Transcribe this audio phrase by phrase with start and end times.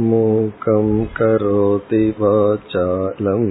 [0.00, 0.86] मूकं
[1.16, 3.44] करोति वाचालं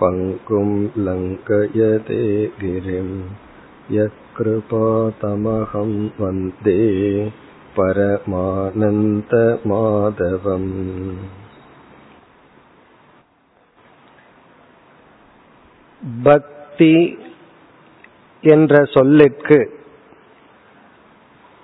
[0.00, 0.68] पङ्कुं
[1.06, 2.18] लङ्कयते
[2.60, 3.08] गिरिं
[3.98, 6.78] यत्कृपातमहं वन्दे
[7.78, 10.72] परमानन्दमाधवम्
[16.22, 17.18] பக்தி
[18.44, 19.58] என்ற சொல்லிற்கு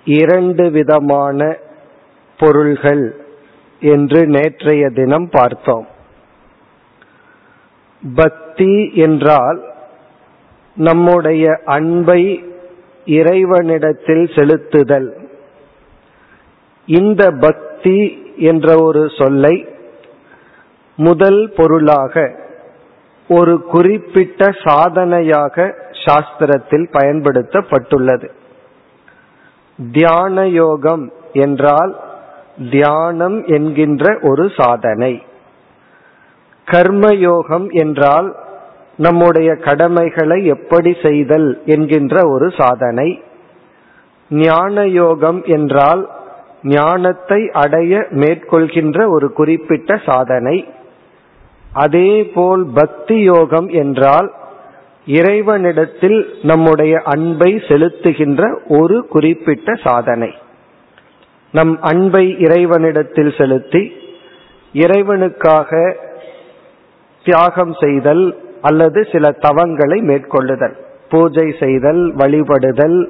[0.07, 1.57] இரண்டு விதமான
[2.39, 3.05] பொருள்கள்
[3.80, 5.86] என்று நேற்றைய தினம் பார்த்தோம்.
[8.14, 9.64] பக்தி என்றால்
[10.74, 12.44] நம்முடைய அன்பை
[13.04, 15.12] இறைவனிடத்தில் செலுத்துதல்.
[16.86, 19.68] இந்த பக்தி என்ற ஒரு சொல்லை
[20.96, 22.38] முதல் பொருளாக
[23.28, 28.30] ஒரு குறிப்பிட்ட சாதனையாக சாஸ்திரத்தில் பயன்படுத்தப்பட்டுள்ளது.
[29.92, 32.09] தியான யோகம் என்றால்
[32.68, 35.22] தியானம் என்கின்ற ஒரு சாதனை.
[36.66, 38.36] கர்மயோகம் என்றால்
[38.96, 43.22] நம்முடைய கடமைகளை எப்படி செய்தல் என்கின்ற ஒரு சாதனை.
[44.30, 46.10] ஞான யோகம் என்றால்
[46.62, 50.68] ஞானத்தை அடைய மேற்கொள்கின்ற ஒரு குறிப்பிட்ட சாதனை.
[51.72, 54.32] அதேபோல் பக்தி யோகம் என்றால்
[55.06, 60.34] இறைவனிடத்தில் நம்முடைய அன்பை செலுத்துகின்ற ஒரு குறிப்பிட்ட சாதனை.
[61.52, 63.92] நம் அன்பை இறைவனிடத்தில் செலுத்தி
[64.72, 65.96] இறைவனுக்காக
[67.24, 70.74] தியாகம் செய்தல் அல்லது சில தவங்களை மேற்கொள்ளுதல்.
[71.08, 73.08] பூஜை செய்தல் வழிபடுதல்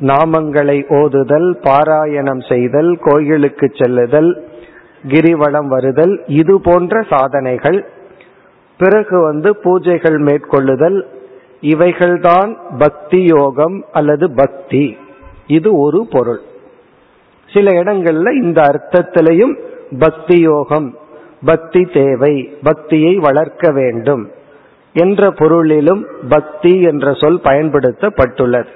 [0.00, 4.44] நாமங்களை ஓதுதல் பாராயணம் செய்தல் கோயிலுக்கு செல்லுதல்
[5.08, 7.86] கிரிவலம் வருதல் இது போன்ற சாதனைகள்.
[8.76, 11.06] பிறகு வந்து பூஜைகள் மேற்கொள்ளுதல்.
[11.60, 14.96] இவைகள்தான் பக்தி யோகம் அல்லது பக்தி.
[15.46, 16.40] இது ஒரு பொருள்.
[17.52, 19.54] சில இடங்கள்ல இந்த அர்த்தத்திலையும்
[19.98, 20.98] பக்தி யோகம்
[21.44, 24.30] பக்தி தேவை பக்தியை வளர்க்க வேண்டும்
[24.92, 28.72] என்ற பொருளிலும் பக்தி என்ற சொல் பயன்படுத்தப்பட்டுள்ளது.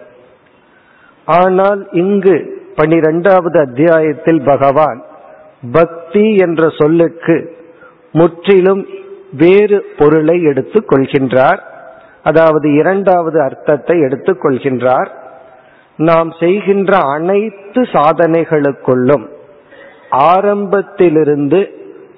[1.25, 5.05] ஆனால் இங்கு பனிரெண்டாவது அத்தியாயத்தில் பகவான்
[5.73, 7.57] பக்தி என்ற சொல்லுக்கு
[8.13, 8.87] முற்றிலும்
[9.33, 11.61] வேறு பொருளை எடுத்துக் கொள்கின்றார்.
[12.23, 15.11] அதாவது இரண்டாவது அர்த்தத்தை எடுத்துக் கொள்கின்றார்.
[16.01, 19.25] நாம் செய்கின்ற அனைத்து சாதனைகளுக்குள்ளும்
[20.33, 21.61] ஆரம்பத்திலிருந்து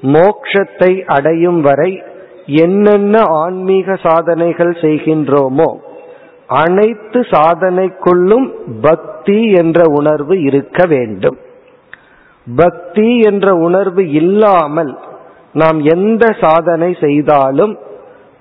[0.03, 1.93] மோக்ஷத்தை அடையும் வரை
[2.47, 5.71] என்னென்ன ஆன்மீக சாதனைகள் செய்கின்றோமோ
[6.47, 8.47] அனைத்து சாதனைக்குள்ளும்
[8.81, 11.39] பக்தி என்ற உணர்வு இருக்க வேண்டும்.
[12.47, 14.93] பக்தி என்ற உணர்வு இல்லாமல்
[15.53, 17.75] நாம் எந்த சாதனை செய்தாலும்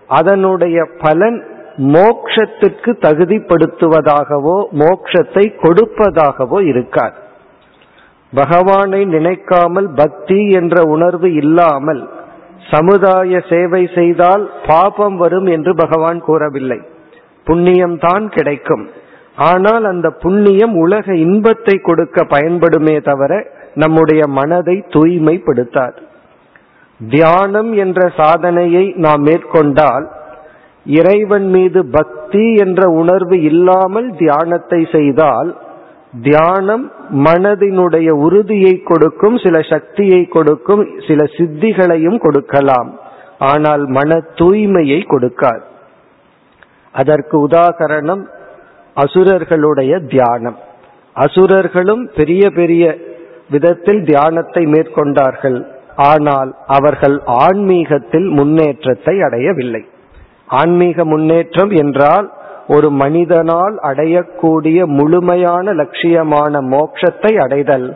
[0.09, 1.40] அதனுடைய பலன்
[1.78, 7.16] மோக்ஷத்துக்கு தகுதிப்படுத்துவதாகவோ மோக்ஷத்தை கொடுப்பதாகவோ இருக்கார்.
[8.34, 12.09] பகவானை நினைக்காமல் பக்தி என்ற உணர்வு இல்லாமல்
[12.72, 16.80] சமுதாய சேவை செய்தால் பாபம் வரும் என்று பகவான் கூறவில்லை.
[17.44, 18.90] புண்ணியம் தான் கிடைக்கும்.
[19.36, 26.00] ஆனால் அந்த புண்ணியம் உலக இன்பத்தை கொடுக்க பயன்படுமே தவிர நம்முடைய மனதை தூய்மைப்படுத்தாது.
[27.00, 30.08] தியானம் என்ற சாதனையை நாம் மேற்கொண்டால்
[30.86, 35.58] இறைவன் மீது பக்தி என்ற உணர்வு இல்லாமல் தியானத்தை செய்தால்
[36.22, 43.00] தியானம் மனதினுடைய உறுதியை கொடுக்கும் சில சக்தியை கொடுக்கும் சில சித்திகளையும் கொடுக்கலாம்.
[43.40, 45.62] ஆனால் மன தூய்மையை கொடுக்காது.
[46.91, 48.24] அதற்கு உதாகரணம்
[48.97, 50.58] அசுரர்களுடைய தியானம்.
[51.14, 52.97] அசுரர்களும் பெரிய பெரிய
[53.50, 55.66] விதத்தில் தியானத்தை மேற்கொண்டார்கள்.
[55.96, 59.86] ஆனால் அவர்கள் ஆன்மீகத்தில் முன்னேற்றத்தை அடையவில்லை.
[60.59, 62.28] ஆன்மீக முன்னேற்றம் என்றால்
[62.67, 67.88] ஒரு மனிதனால் அடையக்கூடிய முழுமையான லட்சியமான மோட்சத்தை அடைதல்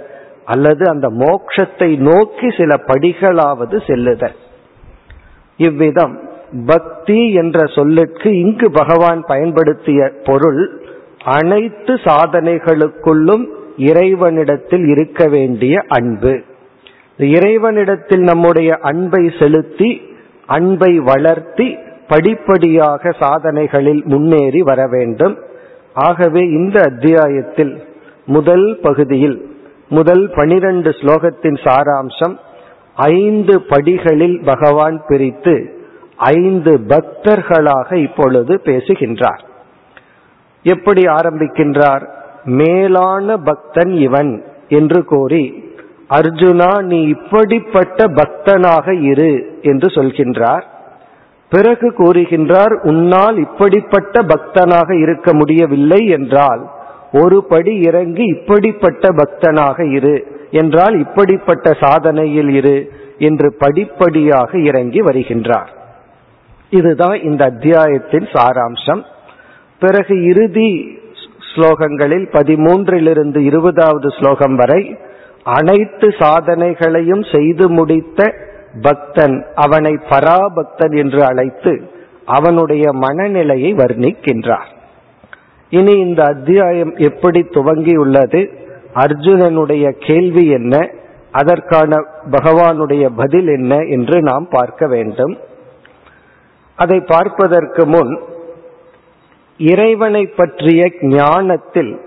[0.46, 4.36] அல்லது அந்த மோட்சத்தை நோக்கி சில படிகளாவது செல்லுதல்.
[5.60, 6.16] இவ்விதம்
[6.66, 10.62] பக்தி என்ற சொல்லுக்கு இங்கு பகவான் பயன்படுத்திய பொருள்
[11.38, 13.46] அனைத்து சாதனைகளுக்குள்ளும்
[13.78, 16.34] இறைவனிடத்தில் இருக்க வேண்டிய அன்பு.
[17.20, 19.90] இறைவனிடத்தில் நம்முடைய அன்பை செலுத்தி
[20.58, 21.68] அன்பை வளர்த்தி
[22.08, 25.38] படிப்படியாக சாதனைகளில் முன்னேறி வர வேண்டும்.
[25.94, 27.84] ஆகவே இந்த அத்தியாயத்தில்
[28.26, 29.60] முதல் பகுதியில்
[29.90, 32.36] முதல் பனிரெண்டு ஸ்லோகத்தின் சாராம்சம்
[32.96, 35.84] ஐந்து படிகளில் பகவான் பிரித்து
[36.18, 39.44] ஐந்து பக்தர்களாக இப்பொழுது பேசுகின்றார்.
[40.64, 42.08] எப்படி ஆரம்பிக்கின்றார்?
[42.44, 45.74] மேலான பக்தன் இவன் என்று கூறி
[46.10, 50.74] அர்ஜுனா நீ இப்படிப்பட்ட பக்தனாக இரு என்று சொல்கின்றார்.
[51.50, 56.70] பிறகு கூறுகின்றார் உன்னால் இப்படிப்பட்ட பக்தனாக இருக்க முடியவில்லை என்றால்
[57.12, 60.28] ஒரு படி இறங்கி இப்படிப்பட்ட பக்தனாக இரு.
[60.52, 65.68] என்றால் இப்படிப்பட்ட சாதனையில் இரு என்று படிப்படியாக இறங்கி வருகின்றார்.
[66.70, 69.04] இதுதான் இந்த அத்தியாயத்தின் சாராம்சம்.
[69.80, 70.98] பிறகு இறுதி
[71.56, 74.98] ஸ்லோகங்களில் பதிமூன்றிலிருந்து இருபதாவது ஸ்லோகம் வரை
[75.44, 78.34] அனைத்து சாதனைகளையும் செய்து முடித்த
[78.82, 81.94] பக்தன் அவனை பராபக்தன் என்று அழைத்து
[82.26, 84.74] அவனுடைய மனநிலையை வர்ணிக்கின்றார்.
[85.70, 88.52] இனி இந்த அத்தியாயம் எப்படி துவங்கியுள்ளது?
[88.94, 90.90] அர்ஜுனனுடைய கேள்வி என்ன?
[91.32, 91.96] அதற்கான
[92.32, 95.38] பகவானுடைய பதில் என்ன என்று நாம் பார்க்க வேண்டும்.
[96.76, 98.20] அதை பார்ப்பதற்கு முன்
[99.58, 102.02] இறைவனை பற்றிய ஞானத்தில்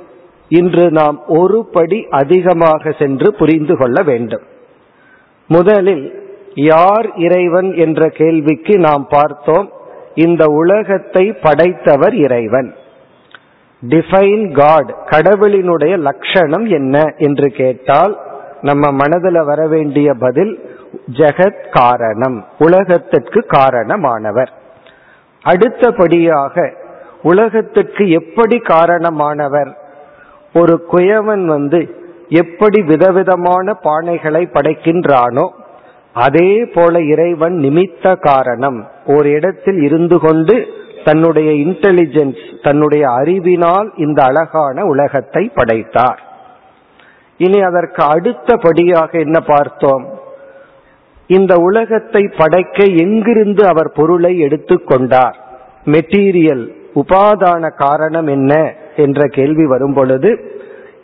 [0.48, 4.42] இன்று நாம் ஒரு படி அதிகமாக சென்று புரிந்து கொள்ள வேண்டும்.
[5.48, 6.26] முதலில்
[6.58, 9.70] யார் இறைவன் என்ற கேள்விக்கு நாம் பார்த்தோம்
[10.14, 12.74] இந்த உலகத்தை படைத்தவர் இறைவன்.
[13.88, 18.18] டிஃபைன் காட் கடவுளினுடைய லட்சணம் என்ன என்று கேட்டால்
[18.62, 20.76] நம்ம மனதில் வர வேண்டிய பதில்
[21.12, 24.48] ஜெகத் காரணம் உலகத்திற்கு காரணமானவர்.
[25.42, 26.72] அடுத்தபடியாக
[27.22, 29.72] உலகத்திற்கு எப்படி காரணமானவர்?
[30.54, 35.48] ஒரு குயவன் வந்து எப்படி விதவிதமான பானைகளை படைக்கின்றானோ
[36.18, 40.54] அதே போல இறைவன் நிமித்த காரணம் ஒரு இடத்தில் இருந்து கொண்டு
[41.04, 46.20] தன்னுடைய இன்டெலிஜென்ஸ் தன்னுடைய அறிவினால் இந்த அழகான உலகத்தை படைத்தார்.
[47.40, 50.04] இனி அதற்கு அடுத்தபடியாக என்ன பார்த்தோம்?
[51.30, 55.36] இந்த உலகத்தை படைக்க எங்கிருந்து அவர் பொருளை எடுத்துக்கொண்டார்
[55.84, 56.64] மெட்டீரியல்
[56.94, 58.52] உபாதான காரணம் என்ன?
[58.96, 60.30] என்ற கேள்வி வரும் பொழுது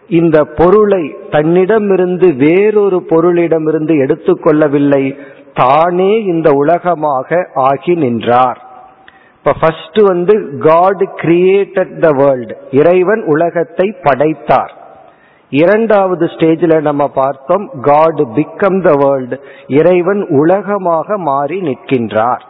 [0.08, 5.16] இந்த பொருளை தன்னிடமிருந்து வேறொரு பொருளிடமிருந்து எடுத்துக்கொள்ளவில்லை
[5.54, 8.60] தானே இந்த உலகமாக ஆகி நின்றார்.
[9.36, 14.72] இப்ப ஃபர்ஸ்ட் வந்து காட் கிரியேட்டட் த வேர்ல்டு இறைவன் உலகத்தை படைத்தார்.
[15.48, 22.42] இரண்டாவது ஸ்டேஜில் நம்ம பார்த்தோம் காட் பிகம் த வேர்ல்டு இறைவன் உலகமாக மாறி நிற்கின்றார்.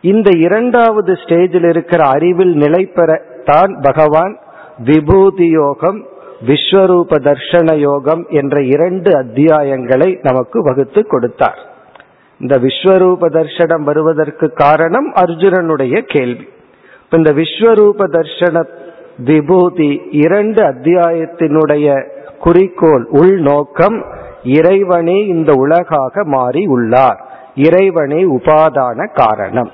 [0.00, 4.38] இந்த இரண்டாவது ஸ்டேஜில் இருக்கிற அறிவில் நிலை பெறத்தான் பகவான்
[4.78, 6.06] விபூதி யோகம்
[6.46, 11.58] விஸ்வரூப தர்ஷன யோகம் என்ற இரண்டு அத்தியாயங்களை நமக்கு வகுத்து கொடுத்தார்.
[12.38, 16.48] இந்த விஸ்வரூப தர்ஷனம் வருவதற்கு காரணம் அர்ஜுனனுடைய கேள்வி.
[17.10, 18.66] இந்த விஸ்வரூப தர்ஷன
[19.18, 22.06] விபூதி இரண்டு அத்தியாயத்தினுடைய
[22.38, 24.04] குறிக்கோள் உள்நோக்கம்
[24.42, 27.20] இறைவனே இந்த உலகாக மாறி உள்ளார்.
[27.54, 29.70] இறைவனே உபாதான காரணம்.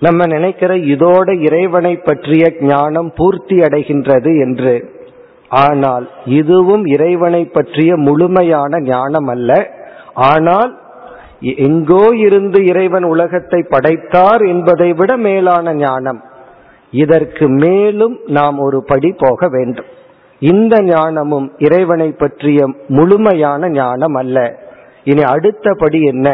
[0.00, 4.96] நம்ம நினைக்கிற இதோட இறைவனை பற்றிய ஞானம் பூர்த்தி அடைகின்றது என்று
[5.50, 6.04] ஆனால்
[6.38, 9.50] இதுவும் இறைவனை பற்றிய முழுமையான ஞானம் அல்ல
[10.30, 10.72] ஆனால்
[11.66, 16.20] எங்கோ இருந்து இறைவன் உலகத்தை படைத்தார் என்பதை விட மேலான ஞானம்.
[16.92, 19.88] இதற்கு மேலும் நாம் ஒரு படி போக வேண்டும்.
[20.42, 24.36] இந்த ஞானமும் இறைவனை பற்றிய முழுமையான ஞானம் அல்ல
[25.04, 26.28] இனி அடுத்த படி என்ன?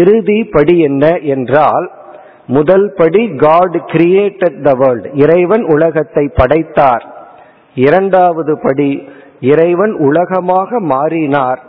[0.00, 1.04] இறுதி படி என்ன
[1.34, 1.86] என்றால்
[2.46, 7.04] முதல் படி காட் கிரியேட்டட் த வேர்ல்ட் இறைவன் உலகத்தை படைத்தார்.
[7.74, 9.08] இரண்டாவது படி
[9.40, 11.62] இறைவன் உலகமாக மாறினார்.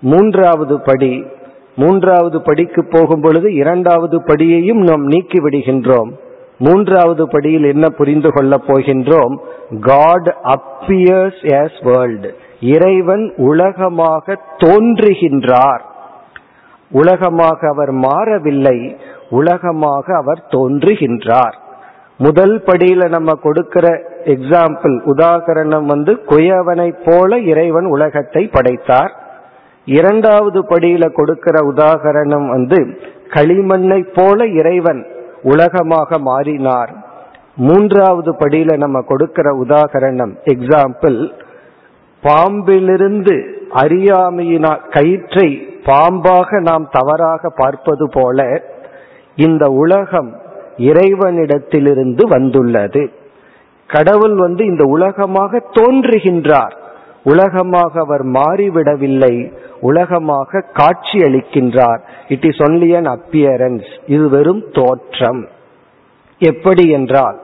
[0.00, 1.26] மூன்றாவது படி
[1.76, 6.10] மூன்றாவது படிக்கு போகும் பொழுது இரண்டாவது படியையும் நாம் நீக்கி விடுகின்றோம்.
[6.58, 9.36] மூன்றாவது படியில் என்ன புரிந்து கொள்ளப் போகின்றோம்?
[9.80, 15.80] காட் அப்பியர்ஸ் எஸ் வேர்ல்டு இறைவன் உலகமாக தோன்றுகின்றார்.
[16.90, 18.96] உலகமாக அவர் மாறவில்லை
[19.30, 21.54] உலகமாக அவர் தோன்றுகின்றார்.
[22.18, 29.12] முதல் படியில நம்ம கொடுக்கிற எக்ஸாம்பிள் உதாகரணம் வந்து குயவனை போல இறைவன் உலகத்தை படைத்தார்.
[29.84, 32.78] இரண்டாவது படியில கொடுக்கிற உதாகரணம் வந்து
[33.28, 35.02] களிமண்ணை போல இறைவன்
[35.42, 36.92] உலகமாக மாறினார்.
[37.56, 41.18] மூன்றாவது படியில நம்ம கொடுக்கிற உதாகரணம் எக்ஸாம்பிள்
[42.22, 43.36] பாம்பிலிருந்து
[43.74, 45.48] அறியாமையினால் கயிற்றை
[45.84, 48.62] பாம்பாக நாம் தவறாக பார்ப்பது போல
[49.36, 50.30] இந்த உலகம்
[50.78, 53.04] இறைவனிடத்திலிருந்து வந்துள்ளது.
[53.86, 56.74] கடவுள் வந்து இந்த உலகமாக தோன்றுகின்றார்.
[57.24, 59.34] உலகமாக அவர் மாறிவிடவில்லை.
[59.80, 62.00] உலகமாக காட்சி அளிக்கின்றார்.
[62.28, 65.48] It is only an appearance இது வெறும் தோற்றம்.
[66.38, 67.38] எப்படி என்றால்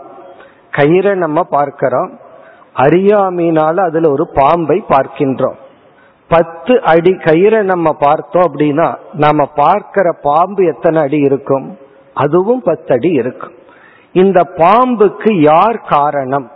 [0.76, 2.12] கயிறை நம்ம பார்க்கிறோம்.
[2.76, 5.58] அறியாமையினால அதுல ஒரு பாம்பை பார்க்கின்றோம்.
[6.28, 11.78] பத்து அடி கயிறை நம்ம பார்த்தோம் அப்படின்னா நாம பார்க்கிற பாம்பு எத்தனை அடி இருக்கும்?
[12.14, 13.54] அதுவும் பத்து அடி இருக்கும்.
[14.12, 16.50] இந்த பாம்புக்கு யார் காரணம்?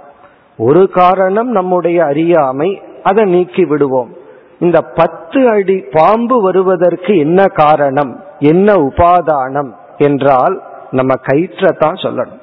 [0.58, 4.10] ஒரு காரணம் நம்முடைய அறியாமை அதை நீக்கி விடுவோம்.
[4.58, 8.12] இந்த பத்து அடி பாம்பு வருவதற்கு என்ன காரணம்?
[8.38, 9.70] என்ன உபாதானம்?
[9.98, 12.40] என்றால் நம்ம கயிற்றை தான் சொல்லணும்.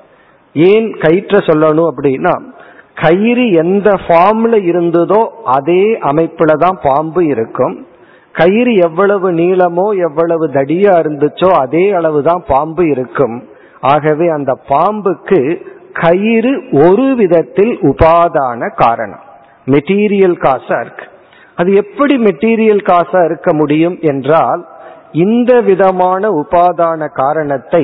[0.53, 2.33] ஏன் கயிற்ற சொல்லணும் அப்படின்னா
[2.95, 7.85] கயிறு எந்த ஃபார்ம்ல இருந்ததோ அதே அமைப்புல தான் பாம்பு இருக்கும்.
[8.31, 13.47] கயிறு எவ்வளவு நீளமோ எவ்வளவு தடியா இருந்துச்சோ அதே அளவு தான் பாம்பு இருக்கும்.
[13.91, 15.39] ஆகவே அந்த பாம்புக்கு
[15.93, 16.53] கயிறு
[16.85, 19.23] ஒரு விதத்தில் உபாதான காரணம்.
[19.65, 21.05] மெட்டீரியல் காசா இருக்கு.
[21.55, 24.61] அது எப்படி மெட்டீரியல் காசா இருக்க முடியும் என்றால்
[25.11, 27.83] இந்த விதமான உபாதான காரணத்தை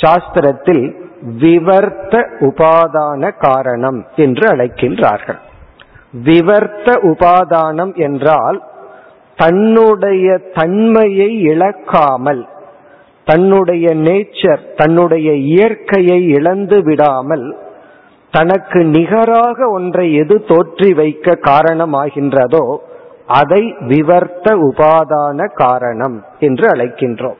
[0.00, 0.84] சாஸ்திரத்தில்
[1.40, 2.14] விவர்த்த
[2.48, 5.40] உபாதான காரணம் என்று அழைக்கின்றார்கள்.
[6.24, 8.58] விவர்த்த உபாதானம் என்றால்
[9.36, 12.42] தன்னுடைய தன்மையை இழக்காமல்
[13.24, 17.56] தன்னுடைய நேச்சர் தன்னுடைய இயற்கையை இழந்து விடாமல்
[18.30, 22.76] தனக்கு நிகராக ஒன்றை எது தோற்றி வைக்க காரணமாகின்றதோ
[23.26, 27.38] அதை விவர்த்த உபாதான காரணம் என்று அழைக்கின்றோம்.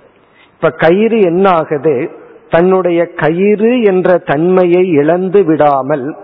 [0.54, 2.10] இப்ப கயிறு என்ன ஆகுது
[2.50, 6.16] தன்னுடைய கயிறு என்ற தன்மையை இழந்து விடாமல்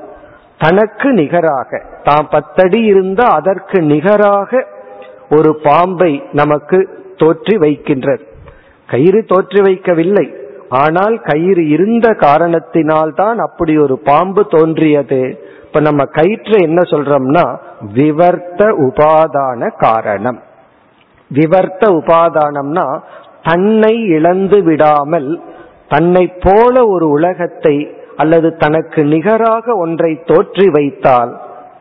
[0.59, 4.67] தனக்கு நிகராக தாம் பத்தடி இருந்த அதற்கு நிகராக
[5.31, 6.79] ஒரு பாம்பை நமக்கு
[7.17, 8.28] தோற்றி வைக்கின்றது.
[8.89, 10.27] கயிறு தோற்றி வைக்கவில்லை.
[10.83, 15.23] ஆனால் கயிறு இருந்த காரணத்தினால் தான் அப்படி ஒரு பாம்பு தோன்றியது.
[15.67, 17.45] இப்ப நம்ம கயிற்று என்ன சொல்றோம்னா
[17.95, 20.39] விவர்த்த உபாதான காரணம்.
[21.31, 22.87] விவர்த்த உபாதானம்னா
[23.43, 25.31] தன்னை இழந்து விடாமல்
[25.89, 27.77] தன்னை போல ஒரு உலகத்தை
[28.17, 31.33] அல்லது தனக்கு நிகராக ஒன்றை தோற்றி வைத்தால்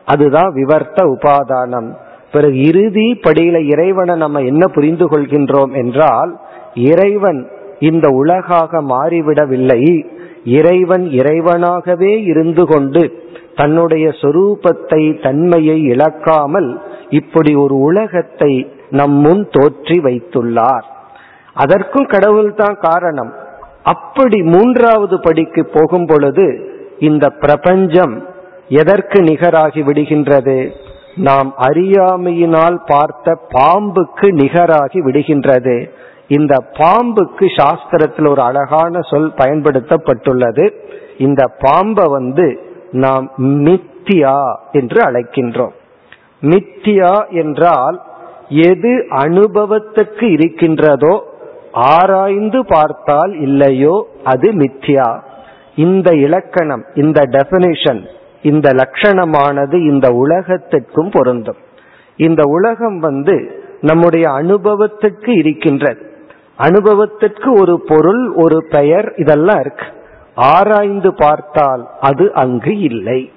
[0.04, 1.88] அதுதான் விவர்த்த உபாதானம்.
[2.32, 6.32] பிறகு இறுதி படியில இறைவனை நம்ம என்ன புரிந்து கொள்கின்றோம் என்றால்
[6.74, 10.04] இறைவன் இந்த உலகாக மாறிவிடவில்லை.
[10.44, 20.84] இறைவன் இறைவனாகவே இருந்து கொண்டு தன்னுடைய சொரூபத்தை தன்மையை இழக்காமல் இப்படி ஒரு உலகத்தை நம் முன் தோற்றி வைத்துள்ளார்.
[21.54, 23.32] அதற்கும் கடவுள்தான் காரணம்.
[23.82, 28.26] அப்படி மூன்றாவது படிக்கு போகும் பொழுது இந்த பிரபஞ்சம்
[28.68, 30.70] எதற்கு நிகராகி விடுகின்றது?
[31.14, 35.90] நாம் அறியாமையினால் பார்த்த பாம்புக்கு நிகராகி விடுகின்றது.
[36.28, 40.70] இந்த பாம்புக்கு சாஸ்திரத்தில் ஒரு அழகான சொல் பயன்படுத்தப்பட்டுள்ளது.
[41.18, 45.74] இந்த பாம்பை வந்து நாம் மித்தியா என்று அழைக்கின்றோம்.
[46.40, 48.02] மித்தியா என்றால்
[48.48, 51.24] எது அனுபவத்துக்கு இருக்கின்றதோ
[51.72, 55.20] ஆராய்ந்து பார்த்தால் இல்லையோ அது மித்தியா.
[55.74, 58.04] இந்த இலக்கணம் இந்த டெபினிஷன்
[58.42, 61.56] இந்த லட்சணமானது இந்த உலகத்திற்கும் பொருந்தும்.
[62.16, 66.07] இந்த உலகம் வந்து நம்முடைய அனுபவத்துக்கு இருக்கின்றது.
[66.58, 69.86] அனுபவத்திற்கு ஒரு பொருள் ஒரு பெயர் இதெல்லாம் இருக்கு.
[70.34, 73.32] ஆராய்ந்து பார்த்தால் அது அங்கு இல்லை.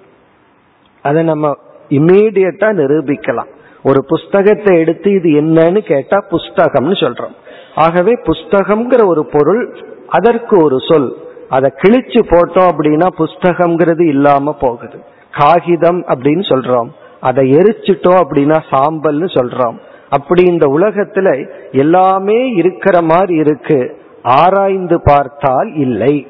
[1.02, 1.56] அதை நம்ம
[1.90, 3.52] இம்மீடியட்டா நிரூபிக்கலாம்.
[3.84, 7.36] ஒரு புஸ்தகத்தை எடுத்து இது என்னன்னு கேட்டா புஸ்தகம்னு சொல்றோம்.
[7.76, 9.64] ஆகவே புஸ்தகம்ங்கிற ஒரு பொருள்
[10.08, 11.10] அதற்கு ஒரு சொல்.
[11.50, 15.00] அதை கிழிச்சு போட்டோம் அப்படின்னா புஸ்தகம்ங்கிறது இல்லாம போகுது.
[15.32, 16.90] காகிதம் அப்படின்னு சொல்றோம்.
[17.20, 19.78] அதை எரிச்சிட்டோம் அப்படின்னா சாம்பல்னு சொல்றோம்.
[20.12, 21.28] அப்படி இந்த உலகத்துல
[21.72, 23.80] எல்லாமே இருக்கிற மாதிரி இருக்கு.
[24.24, 26.28] ஆராய்ந்து பார்த்தால் இல்லை.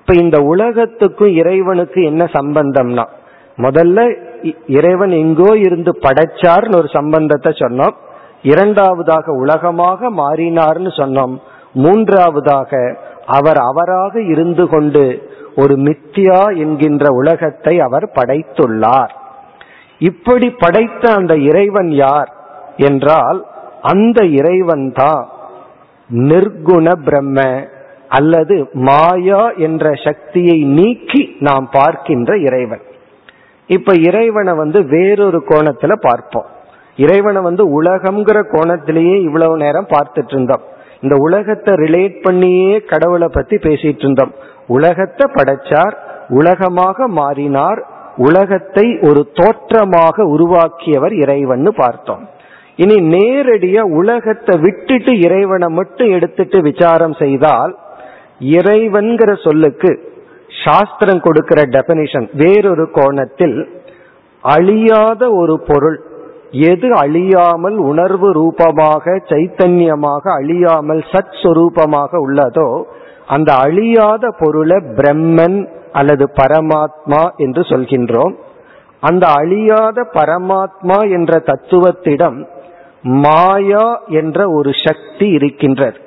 [0.00, 3.04] இப்ப இந்த உலகத்துக்கும் இறைவனுக்கு என்ன சம்பந்தம்னா
[3.56, 3.98] முதல்ல
[4.66, 7.94] இறைவன் எங்கோ இருந்து படைச்சார்னு ஒரு சம்பந்தத்தை சொன்னோம்.
[8.42, 11.34] இரண்டாவதாக உலகமாக மாறினார்னு சொன்னோம்.
[11.72, 12.70] மூன்றாவதாக
[13.26, 15.04] அவர் அவராக இருந்து கொண்டு
[15.56, 19.12] ஒரு மித்தியா என்கின்ற உலகத்தை அவர் படைத்துள்ளார்.
[19.98, 22.30] இப்படி படைத்த அந்த இறைவன் யார்?
[22.76, 23.46] என்றால்
[23.80, 25.28] அந்த இறைவன் தான்
[26.10, 27.68] நிர்குண பிரம்ம
[28.08, 32.82] அல்லது மாயா என்ற சக்தியை நீக்கி நாம் பார்க்கின்ற இறைவன்.
[33.66, 36.44] இப்ப இறைவனை வந்து வேறொரு கோணத்துல பார்ப்போம்.
[36.96, 40.64] இறைவனை வந்து உலகம்ங்கிற கோணத்திலேயே இவ்வளவு நேரம் பார்த்துட்டு இருந்தோம்
[41.00, 44.34] இந்த உலகத்தை ரிலேட் பண்ணியே கடவுளை பத்தி பேசிட்டு இருந்தோம்
[44.66, 45.94] உலகத்தை படைச்சார்
[46.28, 47.80] உலகமாக மாறினார்
[48.16, 52.28] உலகத்தை ஒரு தோற்றமாக உருவாக்கியவர் இறைவன் பார்த்தோம்.
[52.76, 57.78] இனி நேரடியா உலகத்தை விட்டுட்டு இறைவனை மட்டும் எடுத்துட்டு விசாரம் செய்தால்
[58.38, 60.00] இறைவன்கிற சொல்லுக்கு
[60.64, 63.68] சாஸ்திரம் கொடுக்கிற டெபனிஷன் வேறொரு கோணத்தில்
[64.40, 66.02] அழியாத ஒரு பொருள்
[66.50, 72.82] எது அழியாமல் உணர்வு ரூபமாக சைத்தன்யமாக அழியாமல் சத் சுரூபமாக உள்ளதோ
[73.26, 78.34] அந்த அழியாத பொருளை பிரம்மன் அல்லது பரமாத்மா என்று சொல்கின்றோம்.
[79.00, 82.48] அந்த அழியாத பரமாத்மா என்ற தத்துவத்திடம்
[83.04, 85.98] மாயா என்ற ஒரு சக்தி இருக்கின்றது.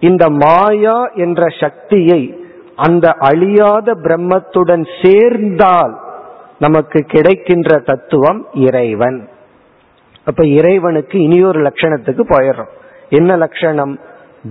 [0.00, 2.42] இந்த மாயா என்ற சக்தியை
[2.76, 5.98] அந்த அழியாத பிரம்மத்துடன் சேர்ந்தால்
[6.58, 9.28] நமக்கு கிடைக்கின்ற தத்துவம் இறைவன்.
[10.24, 12.72] அப்ப இறைவனுக்கு இனியொரு லட்சணத்துக்கு போயிடுறோம்.
[13.08, 13.98] என்ன லட்சணம்?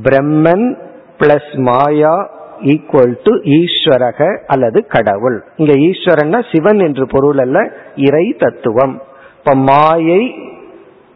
[0.04, 0.76] Brahman
[1.20, 2.30] plus Maya
[2.62, 5.44] equal to ஈஸ்வரக அல்லது கடவுள்.
[5.56, 9.02] இங்க ஈஸ்வரன்னா சிவன் என்று பொருள் அல்ல இறை தத்துவம்.
[9.38, 10.36] இப்ப மாயை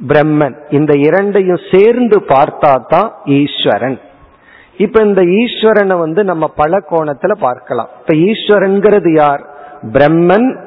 [0.08, 0.56] பிரம்மன்.
[0.70, 4.00] இந்த இரண்டையும் சேர்ந்து பார்த்தா தான் ஈஸ்வரன்.
[4.78, 7.90] இப்ப இந்த ஈஸ்வரனை வந்து நம்ம பல கோணத்துல பார்க்கலாம்.
[8.00, 9.44] இப்ப ஈஸ்வரன்கிறது யார்?
[9.94, 10.60] பிரம்மன்.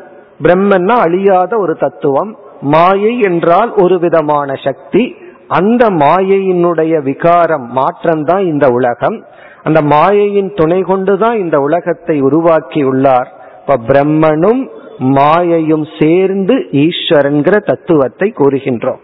[0.42, 2.36] பிரம்மன்னா அழியாத ஒரு தத்துவம்.
[2.60, 5.16] மாயை என்றால் ஒரு விதமான சக்தி.
[5.48, 9.24] அந்த மாயையினுடைய விகாரம் மாற்றம் தான் இந்த உலகம்.
[9.62, 13.28] அந்த மாயையின் துணை கொண்டுதான் இந்த உலகத்தை உருவாக்கி உள்ளார்.
[13.60, 19.02] இப்ப பிரம்மனும் மாயையும் சேர்ந்து ஈஸ்வரன்கிற தத்துவத்தை கூறுகின்றோம்.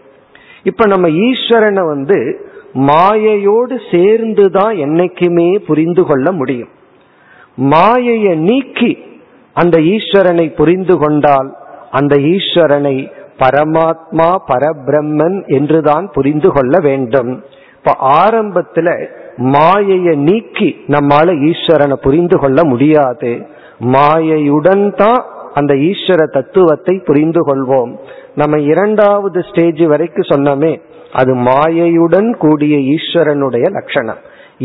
[0.63, 2.17] இப்ப நம்ம ஈஸ்வரனை வந்து
[2.73, 6.69] மாயையோடு சேர்ந்துதான் என்னைக்குமே புரிந்து கொள்ள முடியும்.
[7.55, 8.91] மாயையை நீக்கி
[9.55, 11.49] அந்த ஈஸ்வரனை புரிந்து கொண்டால்
[11.91, 12.95] அந்த ஈஸ்வரனை
[13.39, 17.31] பரமாத்மா பரபிரம்மன் என்றுதான் புரிந்து கொள்ள வேண்டும்.
[17.77, 18.89] இப்ப ஆரம்பத்துல
[19.37, 23.31] மாயையை நீக்கி நம்மால ஈஸ்வரனை புரிந்து கொள்ள முடியாது.
[23.93, 25.21] மாயையுடன் தான்
[25.53, 27.91] அந்த ஈஸ்வர தத்துவத்தை புரிந்து கொள்வோம்.
[28.35, 30.73] நம்ம இரண்டாவது ஸ்டேஜ் வரைக்கும் சொன்னோமே
[31.11, 34.21] அது மாயையுடன் கூடிய ஈஸ்வரனுடைய லட்சணம்.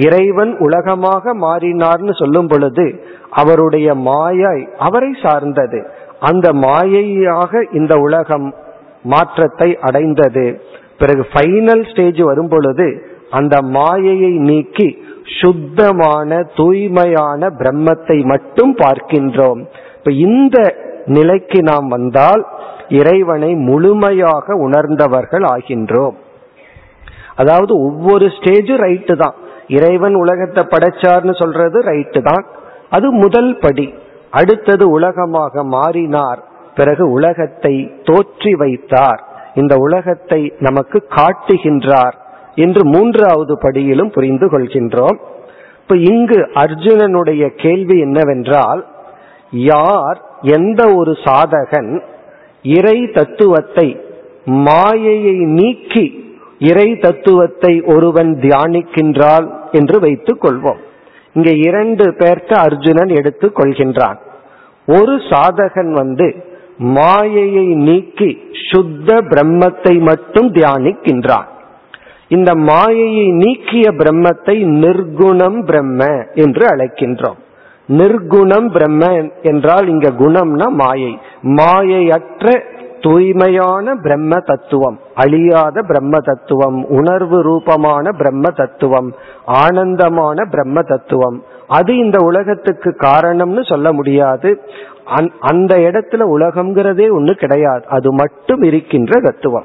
[0.06, 2.86] இறைவன் உலகமாக மாறினார்னு சொல்லும் பொழுது
[3.30, 5.80] அவருடைய மாயை அவரை சார்ந்தது.
[6.20, 8.54] அந்த மாயையாக இந்த உலகம்
[9.02, 10.46] மாற்றத்தை அடைந்தது.
[10.98, 12.86] பிறகு ஃபைனல் ஸ்டேஜ் வரும் பொழுது
[13.30, 14.88] அந்த மாயையை நீக்கி
[15.40, 19.60] சுத்தமான தூய்மையான பிரம்மத்தை மட்டும் பார்க்கின்றோம்.
[20.06, 22.46] இப்ப இந்த நிலைக்கு நாம் வந்தால்
[22.88, 26.14] இறைவனை முழுமையாக உணர்ந்தவர்கள் ஆகின்றோம்.
[27.36, 29.34] அதாவது ஒவ்வொரு ஸ்டேஜும் ரைட்டு தான்.
[29.68, 32.46] இறைவன் உலகத்தை படைச்சார்னு சொல்றது ரைட்டு தான்.
[32.90, 33.94] அது முதல் படி.
[34.30, 36.42] அடுத்தது உலகமாக மாறினார்.
[36.74, 39.24] பிறகு உலகத்தை தோற்றி வைத்தார்.
[39.54, 42.16] இந்த உலகத்தை நமக்கு காட்டுகின்றார்
[42.54, 45.20] என்று மூன்றாவது படியிலும் புரிந்து கொள்கின்றோம்.
[45.80, 48.94] இப்ப இங்கு அர்ஜுனனுடைய கேள்வி என்னவென்றால்
[49.64, 52.02] யார் எந்த ஒரு சாதகன்
[52.62, 54.00] இறை தத்துவத்தை
[54.44, 60.80] மாயையை நீக்கி இறை தத்துவத்தை ஒருவன் தியானிக்கின்றால் என்று வைத்துக் கொள்வோம்.
[61.32, 64.18] இங்க இரண்டு பேர்த்த அர்ஜுனன் எடுத்துக் கொள்கின்றான்.
[64.88, 66.44] ஒரு சாதகன் வந்து
[66.76, 68.38] மாயையை நீக்கி
[68.70, 71.48] சுத்த பிரம்மத்தை மட்டும் தியானிக்கின்றான்.
[72.28, 77.40] இந்த மாயையை நீக்கிய பிரம்மத்தை நிர்குணம் பிரம்ம என்று அழைக்கின்றோம்.
[77.88, 81.18] நிர்குணம் பிரம்ம என்றால் இங்க குணம்னா மாயை.
[81.42, 82.60] மாயையற்ற
[83.00, 84.98] தூய்மையான பிரம்ம தத்துவம்.
[85.14, 86.88] அழியாத பிரம்ம தத்துவம்.
[86.88, 89.14] உணர்வு ரூபமான பிரம்ம தத்துவம்.
[89.46, 91.42] ஆனந்தமான பிரம்ம தத்துவம்.
[91.68, 94.60] அது இந்த உலகத்துக்கு காரணம்னு சொல்ல முடியாது.
[95.40, 97.84] அந்த இடத்துல உலகம்ங்கிறதே ஒண்ணு கிடையாது.
[97.88, 99.64] அது மட்டும் இருக்கின்ற தத்துவம்.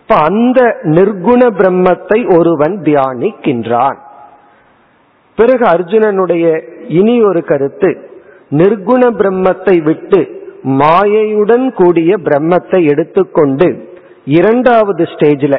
[0.00, 3.96] இப்ப அந்த நிர்குண பிரம்மத்தை ஒருவன் தியானிக்கின்றான்.
[5.36, 6.44] பிறகு அர்ஜுனனுடைய
[6.88, 7.90] இனி ஒரு கருத்து.
[8.50, 10.20] நிர்குண பிரம்மத்தை விட்டு
[10.80, 13.68] மாயையுடன் கூடிய பிரம்மத்தை எடுத்துக்கொண்டு
[14.24, 15.58] இரண்டாவது ஸ்டேஜில்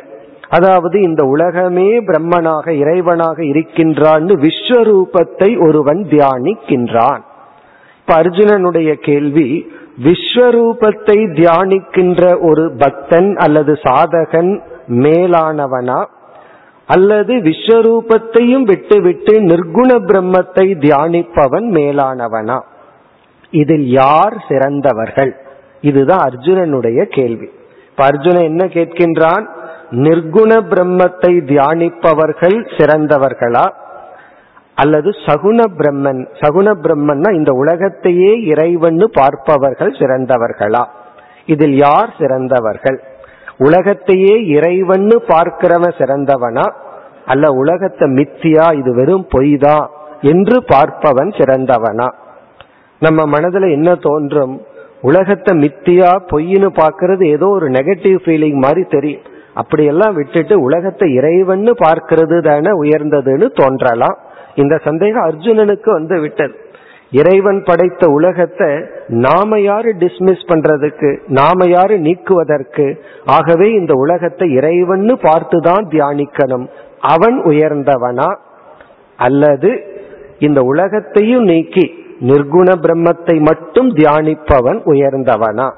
[0.50, 7.24] அதாவது இந்த உலகமே பிரம்மனாக இறைவனாக இருக்கின்றான்னு விஸ்வரூபத்தை ஒருவன் தியானிக்கின்றான்.
[8.00, 9.48] இப்ப அர்ஜுனனுடைய கேள்வி
[10.04, 14.52] விஸ்வரூபத்தை தியானிக்கின்ற ஒரு பக்தன் அல்லது சாதகன்
[15.04, 16.00] மேலானவனா?
[16.88, 22.60] அல்லது விஸ்வரூபத்தையும் விட்டுவிட்டு நிர்குண பிரம்மத்தை தியானிப்பவன் மேலானவனா?
[23.52, 25.34] இதில் யார் சிறந்தவர்கள்?
[25.82, 27.50] இதுதான் அர்ஜுனனுடைய கேள்வி.
[27.90, 29.46] இப்ப அர்ஜுனன் என்ன கேட்கின்றான்?
[29.92, 33.66] நிர்குண பிரம்மத்தை தியானிப்பவர்கள் சிறந்தவர்களா?
[34.76, 40.84] அல்லது சகுண பிரம்மன் சகுண பிரம்மன்னா இந்த உலகத்தையே இறைவன்னு பார்ப்பவர்கள் சிறந்தவர்களா?
[41.46, 43.04] இதில் யார் சிறந்தவர்கள்?
[43.58, 46.74] உலகத்தையே இறைவன்னு பார்க்கிறவன் சிறந்தவனா?
[47.26, 49.88] அல்ல உலகத்தை மித்தியா இது வெறும் பொய்தான்
[50.22, 52.14] என்று பார்ப்பவன் சிறந்தவனா?
[53.00, 54.62] நம்ம மனதுல என்ன தோன்றும்?
[55.02, 59.22] உலகத்தை மித்தியா பொய்னு பார்க்கறது ஏதோ ஒரு நெகட்டிவ் ஃபீலிங் மாதிரி தெரியும்.
[59.54, 64.18] அப்படியெல்லாம் விட்டுட்டு உலகத்தை இறைவன்னு பார்க்கிறது தானே உயர்ந்ததுன்னு தோன்றலாம்.
[64.56, 66.60] இந்த சந்தேகம் அர்ஜுனனுக்கு வந்து விட்டது.
[67.12, 73.02] இறைவன் படைத்த உலகத்தை நாம யாரு டிஸ்மிஸ் பண்றதுக்கு நாம யாரு நீக்குவதற்கு?
[73.26, 76.68] ஆகவே இந்த உலகத்தை இறைவன்னு பார்த்துதான் தியானிக்கணும்.
[77.00, 78.36] அவன் உயர்ந்தவனா
[79.18, 80.00] அல்லது
[80.40, 85.72] இந்த உலகத்தையும் நீக்கி நிர்குண பிரம்மத்தை மட்டும் தியானிப்பவன் உயர்ந்தவனா?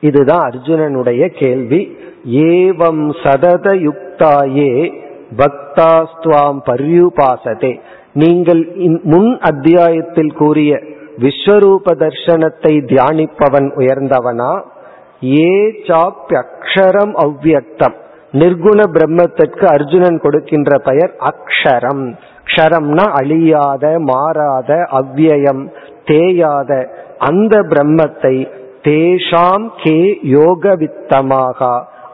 [0.00, 1.96] இதுதான் அர்ஜுனனுடைய கேள்வி.
[2.26, 4.92] ஏவம் சதத யுக்தாயே
[5.36, 7.80] பக்தாஸ்துவாம் பர்யுபாசதே.
[8.16, 8.62] நீங்கள்
[9.02, 10.72] முன் அத்தியாயத்தில் கூறிய
[11.18, 14.52] விஸ்வரூப தர்சனத்தை தியானிப்பவன் உயர்ந்தவனா?
[15.22, 15.52] ஏ
[15.88, 17.96] சாப்பியக்ஷரம் அவ்வியக்தம்.
[18.32, 22.04] நிர்குண பிரம்மத்திற்கு அர்ஜுனன் கொடுக்கின்ற பெயர் அக்ஷரம்.
[22.44, 25.62] க்ஷரம்னா அழியாத மாறாத அவ்வியம்
[26.06, 26.70] தேயாத.
[27.18, 28.34] அந்த பிரம்மத்தை
[28.82, 29.98] தேஷாம் கே
[30.30, 31.60] யோகவித்தமாக.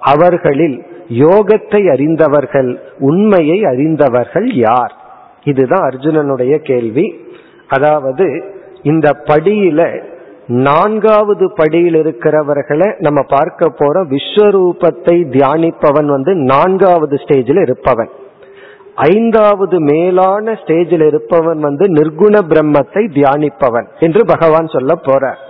[0.01, 0.79] அவர்களில்
[1.19, 4.95] யோகத்தை அறிந்தவர்கள் உண்மையை அறிந்தவர்கள் யார்?
[5.45, 7.07] இதுதான் அர்ஜுனனுடைய கேள்வி.
[7.69, 8.27] அதாவது
[8.83, 10.11] இந்த படியில
[10.47, 18.11] நான்காவது படியில் இருக்கிறவர்களை நம்ம பார்க்க போற விஸ்வரூபத்தை தியானிப்பவன் வந்து நான்காவது ஸ்டேஜில் இருப்பவன்.
[18.95, 25.41] ஐந்தாவது மேலான ஸ்டேஜில் இருப்பவன் வந்து நிர்குண பிரம்மத்தை தியானிப்பவன் என்று பகவான் சொல்ல போறார்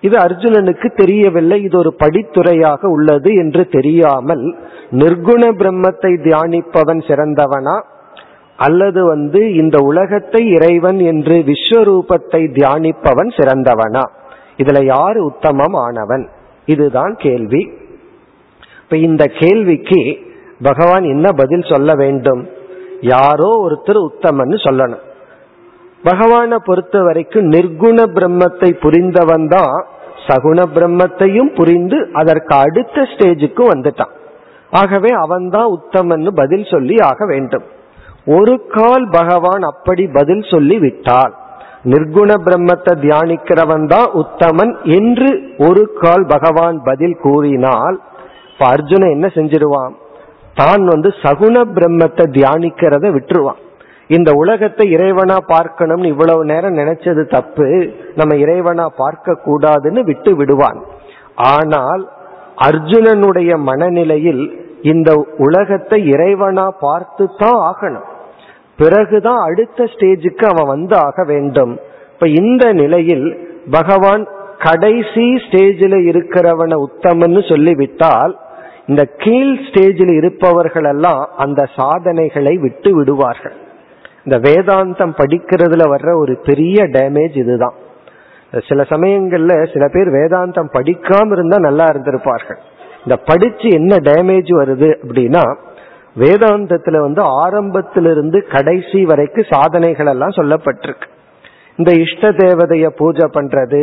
[0.00, 4.44] இது அர்ஜுனனுக்கு தெரியவில்லை இது ஒரு படித்துறையாக உள்ளது என்று தெரியாமல்
[4.90, 7.76] நிர்குண பிரம்மத்தை தியானிப்பவன் சிறந்தவனா?
[8.66, 14.04] அல்லது வந்து இந்த உலகத்தை இறைவன் என்று விஸ்வரூபத்தை தியானிப்பவன் சிறந்தவனா?
[14.56, 16.24] இதுல யார் உத்தமம் ஆனவன்
[16.66, 17.62] இதுதான் கேள்வி.
[18.82, 20.00] இப்ப இந்த கேள்விக்கு
[20.62, 22.42] பகவான் என்ன பதில் சொல்ல வேண்டும்?
[23.14, 25.02] யாரோ ஒருத்தர் உத்தமன்னு சொல்லணும்.
[26.02, 29.74] பகவானை பொறுத்த வரைக்கும் நிர்குண பிரம்மத்தை புரிந்தவன் தான்
[30.26, 34.12] சகுண பிரம்மத்தையும் புரிந்து அதற்கு அடுத்த ஸ்டேஜுக்கு வந்துட்டான்.
[34.72, 37.66] ஆகவே அவன்தான் உத்தமன்னு பதில் சொல்லி ஆக வேண்டும்.
[38.26, 41.32] ஒரு கால் பகவான் அப்படி பதில் சொல்லி விட்டால்
[41.92, 45.30] நிர்குண பிரம்மத்தை தியானிக்கிறவன் தான் உத்தமன் என்று
[45.66, 47.96] ஒரு கால் பகவான் பதில் கூறினால்
[48.52, 49.94] இப்ப அர்ஜுனன் என்ன செஞ்சிருவான்
[50.54, 53.60] தான் வந்து சகுண பிரம்மத்தை தியானிக்கிறத விட்டுருவான்.
[54.10, 57.68] இந்த உலகத்தை இறைவனா பார்க்கணும்னு இவ்வளவு நேரம் நினைச்சது தப்பு
[58.14, 60.80] நம்ம இறைவனா பார்க்க கூடாதுன்னு விட்டு விடுவான்.
[61.52, 62.02] ஆனால்
[62.68, 64.42] அர்ஜுனனுடைய மனநிலையில்
[64.82, 68.08] இந்த உலகத்தை இறைவனா பார்த்து தான் ஆகணும்.
[68.76, 71.78] பிறகுதான் அடுத்த ஸ்டேஜுக்கு அவன் வந்து ஆக வேண்டும்.
[72.12, 73.26] இப்ப இந்த நிலையில்
[73.70, 78.38] பகவான் கடைசி ஸ்டேஜில் இருக்கிறவனை உத்தமன்னு சொல்லிவிட்டால்
[78.86, 83.54] இந்த கீழ் ஸ்டேஜில் இருப்பவர்கள் எல்லாம் அந்த சாதனைகளை விட்டு விடுவார்கள்.
[84.24, 87.74] இந்த வேதாந்தம் படிக்கிறதுல வர்ற ஒரு பெரிய டேமேஜ் இதுதான்.
[88.68, 92.60] சில சமயங்கள்ல சில பேர் வேதாந்தம் படிக்காம இருந்தா நல்லா இருந்திருப்பார்கள்.
[93.04, 95.44] இந்த படிச்சு என்ன டேமேஜ் வருது அப்படின்னா
[96.20, 101.06] வேதாந்தத்துல வந்து ஆரம்பத்திலிருந்து கடைசி வரைக்கும் சாதனைகள் எல்லாம் சொல்லப்பட்டிருக்கு.
[101.78, 103.82] இந்த இஷ்ட தேவதைய பூஜை பண்றது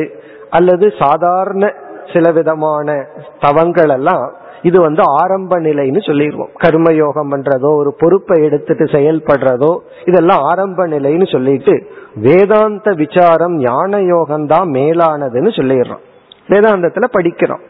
[0.50, 1.72] அல்லது சாதாரண
[2.14, 2.98] சில விதமான
[3.40, 4.26] தவங்கள் எல்லாம்
[4.62, 6.52] இது வந்து ஆரம்ப நிலைன்னு சொல்லிடுவோம்.
[6.64, 9.72] கர்மயோகம் பண்றதோ ஒரு பொறுப்பை எடுத்துட்டு செயல்படுறதோ
[10.06, 11.76] இதெல்லாம் ஆரம்ப நிலைன்னு சொல்லிட்டு
[12.16, 16.04] வேதாந்த விசாரம் ஞான யோகம் தான் மேலானதுன்னு சொல்லிடுறோம்.
[16.50, 17.64] வேதாந்தத்துல படிக்கிறோம்.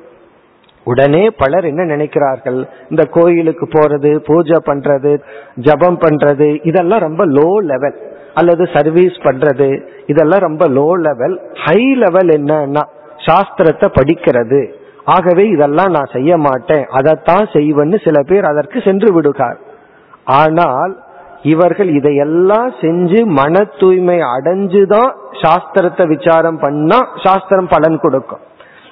[0.83, 2.59] உடனே பலர் என்ன நினைக்கிறார்கள்?
[2.89, 5.11] இந்த கோயிலுக்கு போறது பூஜை பண்றது
[5.55, 7.97] ஜபம் பண்றது இதெல்லாம் ரொம்ப லோ லெவல்
[8.33, 9.69] அல்லது சர்வீஸ் பண்றது
[10.05, 12.83] இதெல்லாம் ரொம்ப லோ லெவல் ஹை லெவல் என்னன்னா
[13.27, 14.61] சாஸ்திரத்தை படிக்கிறது.
[15.05, 16.85] ஆகவே இதெல்லாம் நான் செய்ய மாட்டேன்.
[16.97, 19.59] அதைத்தான் செய்வேன்னு சில பேர் அதற்கு சென்று விடுகார்
[20.23, 20.93] ஆனால்
[21.43, 25.11] இவர்கள் இதையெல்லாம் செஞ்சு மன தூய்மை அடைஞ்சுதான்
[25.43, 28.43] சாஸ்திரத்தை விசாரம் பண்ணா சாஸ்திரம் பலன் கொடுக்கும்.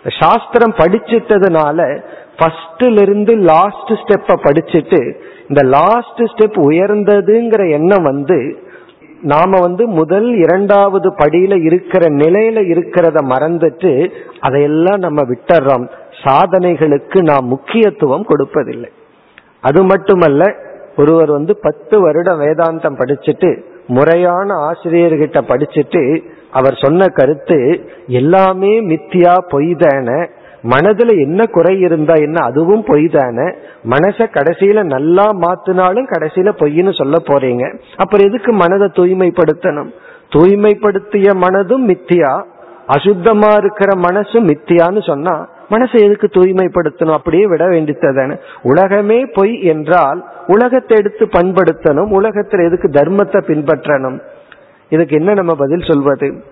[0.03, 2.03] சாஸ்திரம் படிச்சிட்டதுனால
[2.37, 5.15] ஃபர்ஸ்ட்ல இருந்து லாஸ்ட் ஸ்டெப்ப படிச்சுட்டு
[5.47, 8.65] இந்த லாஸ்ட் ஸ்டெப் உயர்ந்ததுங்கிற எண்ணம் வந்து
[9.21, 15.89] நாம வந்து முதல் இரண்டாவது படியில இருக்கிற நிலையில இருக்கிறத மறந்துட்டு அதையெல்லாம் நம்ம விட்டுறோம்.
[16.23, 18.89] சாதனைகளுக்கு நாம் முக்கியத்துவம் கொடுப்பதில்லை.
[19.61, 20.55] அது மட்டுமல்ல
[20.97, 27.59] ஒருவர் வந்து பத்து வருடம் வேதாந்தம் படிச்சுட்டு முறையான ஆசிரியர்கிட்ட படிச்சுட்டு அவர் சொன்ன கருத்து
[28.19, 30.19] எல்லாமே மித்தியா பொய் தானே
[30.71, 33.47] மனதுல என்ன குறை இருந்தா என்ன அதுவும் பொய் தானே
[33.93, 37.65] மனச கடைசியில நல்லா மாத்தினாலும் கடைசியில பொய்ன்னு சொல்ல போறீங்க.
[38.01, 39.91] அப்புறம் எதுக்கு மனதை தூய்மைப்படுத்தணும்?
[40.35, 42.31] தூய்மைப்படுத்திய மனதும் மித்தியா
[42.95, 45.35] அசுத்தமா இருக்கிற மனசும் மித்தியான்னு சொன்னா
[45.73, 47.17] மனசை எதுக்கு தூய்மைப்படுத்தணும்?
[47.19, 48.35] அப்படியே விட வேண்டியதானே
[48.71, 50.19] உலகமே பொய் என்றால்
[50.55, 54.17] உலகத்தை எடுத்து பண்படுத்தணும் உலகத்துல எதுக்கு தர்மத்தை பின்பற்றணும்?
[54.89, 56.43] இதுக்கு என்ன நம்ம பதில் சொல்வது?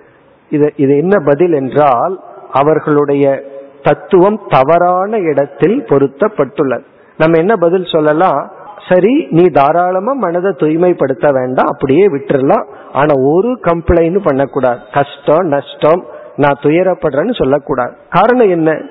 [0.50, 2.20] இது இது என்ன பதில் என்றால்
[2.52, 3.44] அவர்களுடைய
[3.84, 6.84] தத்துவம் தவறான இடத்தில் பொருத்தப்பட்டுள்ளது.
[7.18, 8.52] நம்ம என்ன பதில் சொல்லலாம்?
[8.90, 12.66] சரி நீ தாராளமா மனதை தூய்மைப்படுத்த வேண்டாம் அப்படியே விட்டுறலாம்.
[12.94, 14.80] ஆனா ஒரு கம்ப்ளைண்ட் பண்ணக்கூடாது.
[14.94, 17.94] கஷ்டம் நஷ்டம் நான் துயரப்படுறேன்னு சொல்லக்கூடாது.
[18.10, 18.82] காரணம் என்ன?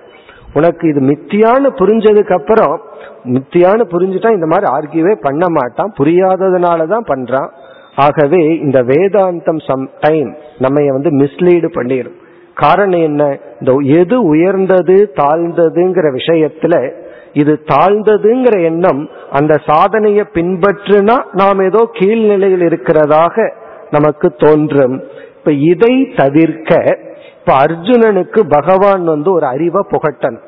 [0.54, 2.80] உனக்கு இது மித்தியான்னு புரிஞ்சதுக்கு அப்புறம்
[3.24, 5.92] மித்தியான்னு புரிஞ்சுட்டா இந்த மாதிரி ஆர்கியூவே பண்ண மாட்டான்.
[5.98, 7.50] புரியாததுனாலதான் பண்றான்.
[7.96, 12.18] ஆகவே இந்த வேதாந்தம் சம் டைம் நம்ம வந்து மிஸ்லீடு பண்ணிடும்
[12.54, 13.38] காரணம் என்ன?
[13.60, 16.92] இந்த எது உயர்ந்தது தாழ்ந்ததுங்கிற விஷயத்துல
[17.32, 23.52] இது தாழ்ந்ததுங்கிற எண்ணம் அந்த சாதனையை பின்பற்றுனா நாம் ஏதோ கீழ்நிலையில் இருக்கிறதாக
[23.90, 25.02] நமக்கு தோன்றும்.
[25.38, 26.98] இப்ப இதை தவிர்க்க
[27.38, 30.44] இப்ப அர்ஜுனனுக்கு பகவான் வந்து ஒரு அறிவை புகட்டணும்.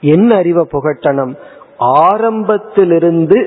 [0.00, 1.34] என்ன அறிவை புகட்டணும்?
[1.78, 3.38] ஆரம்பத்திலிருந்து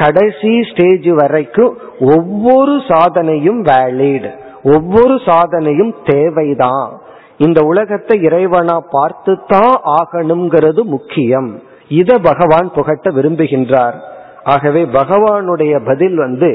[0.00, 4.28] கடைசி ஸ்டேஜ் வரைக்கும் ஒவ்வொரு சாதனையும் வேலிட்
[4.64, 6.90] ஒவ்வொரு சாதனையும் தேவைதான்.
[7.38, 11.50] இந்த உலகத்தை இறைவனா பார்த்து தான் ஆகணுங்கிறது முக்கியம்.
[12.00, 13.96] இத பகவான் புகட்ட விரும்புகின்றார்.
[14.44, 16.50] ஆகவே பகவானுடைய பதில் வந்து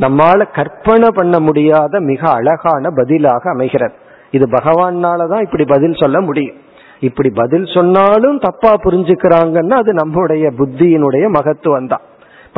[0.00, 3.94] நம்மால கற்பனை பண்ண முடியாத மிக அழகான பதிலாக அமைகிறது.
[4.30, 6.58] இது பகவானாலதான் இப்படி பதில் சொல்ல முடியும்.
[7.00, 12.04] இப்படி பதில் சொன்னாலும் தப்பா புரிஞ்சுக்கிறாங்கன்னா அது நம்முடைய புத்தியினுடைய மகத்துவம் தான்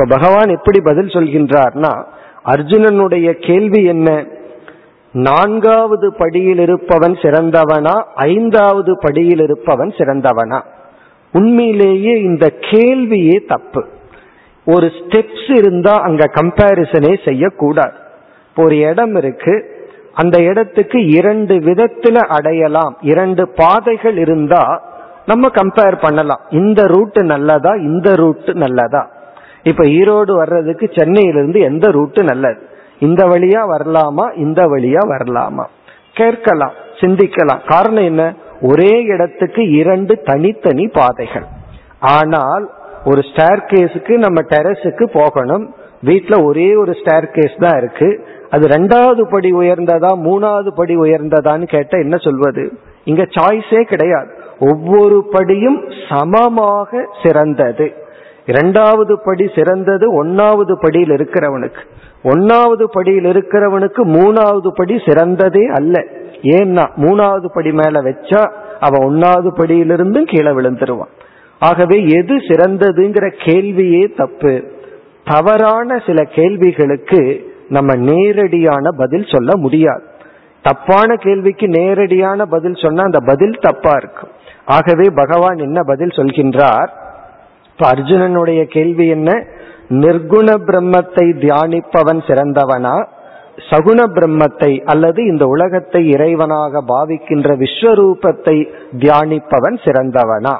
[0.01, 2.03] இப்ப பகவான் எப்படி பதில் சொல்கின்றார்னா
[2.45, 4.25] அர்ஜுனனுடைய கேள்வி என்ன?
[5.11, 8.03] நான்காவது படியில் இருப்பவன் சிறந்தவனா?
[8.15, 10.61] ஐந்தாவது படியில் இருப்பவன் சிறந்தவனா?
[11.33, 13.85] உண்மையிலேயே இந்த கேள்வியே தப்பு.
[14.65, 17.93] ஒரு ஸ்டெப்ஸ் இருந்தா அங்க கம்பேரிசனே செய்யக்கூடாது.
[18.57, 19.87] ஒரு இடம் இருக்கு.
[20.13, 22.97] அந்த இடத்துக்கு இரண்டு விதத்துல அடையலாம்.
[23.01, 24.81] இரண்டு பாதைகள் இருந்தா
[25.25, 26.41] நம்ம கம்பேர் பண்ணலாம்.
[26.49, 27.73] இந்த ரூட் நல்லதா?
[27.73, 29.17] இந்த ரூட் நல்லதா?
[29.63, 32.61] இப்ப ஈரோடு வர்றதுக்கு சென்னையிலிருந்து எந்த ரூட் நல்லது?
[32.99, 34.37] இந்த வழியா வரலாமா?
[34.37, 35.63] இந்த வழியா வரலாமா?
[36.13, 37.67] கேட்கலாம் சிந்திக்கலாம்.
[37.67, 38.33] காரணம் என்ன?
[38.61, 41.43] ஒரே இடத்துக்கு இரண்டு தனித்தனி பாதைகள்.
[41.99, 42.69] ஆனால்
[43.05, 45.75] ஒரு ஸ்டேர் கேஸுக்கு நம்ம டெரஸுக்கு போகணும்.
[46.01, 48.27] வீட்டில் ஒரே ஒரு ஸ்டேர் கேஸ் தான் இருக்கு.
[48.49, 52.71] அது ரெண்டாவது படி உயர்ந்ததா மூணாவது படி உயர்ந்ததான்னு கேட்ட என்ன சொல்வது?
[53.03, 54.31] இங்க சாய்ஸே கிடையாது.
[54.59, 58.07] ஒவ்வொரு படியும் சமமாக சிறந்தது.
[58.49, 61.81] இரண்டாவது படி சிறந்தது ஒன்னாவது படியில் இருக்கிறவனுக்கு.
[62.23, 66.03] ஒன்னாவது படியில் இருக்கிறவனுக்கு மூணாவது படி சிறந்ததே அல்ல.
[66.41, 68.41] ஏன்னா மூணாவது படி மேல வச்சா
[68.79, 71.13] அவன் ஒன்னாவது படியிலிருந்தும் கீழே விழுந்துருவான்.
[71.59, 74.63] ஆகவே எது சிறந்ததுங்கிற கேள்வியே தப்பு.
[75.25, 77.23] தவறான சில கேள்விகளுக்கு
[77.69, 80.03] நம்ம நேரடியான பதில் சொல்ல முடியாது.
[80.61, 84.29] தப்பான கேள்விக்கு நேரடியான பதில் சொன்னா அந்த பதில் தப்பா இருக்கும்.
[84.65, 86.89] ஆகவே பகவான் என்ன பதில் சொல்கின்றார்?
[87.79, 89.45] இப்ப அர்ஜுனனுடைய கேள்வி என்ன?
[89.89, 93.07] நிர்குண பிரம்மத்தை தியானிப்பவன் சிறந்தவனா?
[93.69, 98.67] சகுண பிரம்மத்தை அல்லது இந்த உலகத்தை இறைவனாக பாவிக்கின்ற விஸ்வரூபத்தை
[98.99, 100.57] தியானிப்பவன் சிறந்தவனா?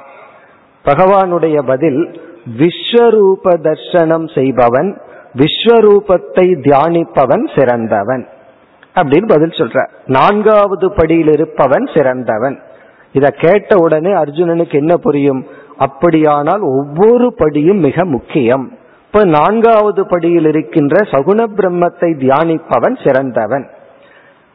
[0.86, 2.22] பகவானுடைய பதில்
[2.58, 5.02] விஸ்வரூப தர்சனம் செய்பவன்
[5.36, 8.28] விஸ்வரூபத்தை தியானிப்பவன் சிறந்தவன்.
[8.96, 9.88] அப்படின்னு பதில் சொல்ற.
[10.06, 12.60] நான்காவது படியில் இருப்பவன் சிறந்தவன்.
[13.14, 15.48] இத கேட்ட உடனே அர்ஜுனனுக்கு என்ன புரியும்?
[15.86, 18.66] அப்படியானால் ஒவ்வொரு படியும் மிக முக்கியம்.
[19.06, 23.66] இப்ப நான்காவது படியில் இருக்கின்ற சகுண பிரம்மத்தை தியானிப்பவன் சிறந்தவன்.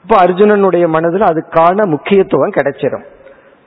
[0.05, 3.05] இப்ப அர்ஜுனனுடைய மனதில் அதுக்கான முக்கியத்துவம் கிடைச்சிடும்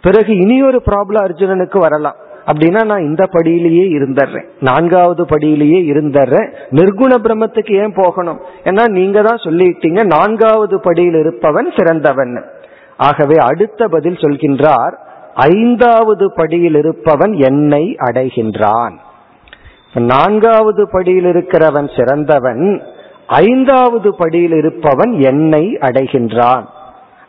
[0.04, 2.18] பிறகு இனி ஒரு ப்ராப்ளம் அர்ஜுனனுக்கு வரலாம்.
[2.50, 8.40] அப்படின்னா நான் இந்த படியிலேயே இருந்துடுறேன் நான்காவது படியிலேயே இருந்துடுறேன் நிர்குண பிரம்மத்துக்கு ஏன் போகணும்?
[8.64, 12.38] ஏன்னா நீங்க தான் சொல்லிட்டீங்க நான்காவது படியில் இருப்பவன் சிறந்தவன்.
[13.08, 14.96] ஆகவே அடுத்த பதில் சொல்கின்றார்
[15.38, 18.96] ஐந்தாவது படியில் இருப்பவன் என்னை அடைகின்றான்.
[19.94, 22.82] நான்காவது படியில் இருக்கிறவன் சிறந்தவன்
[23.28, 26.66] ஐந்தாவது படியில் இருப்பவன் என்னை அடைகின்றான்.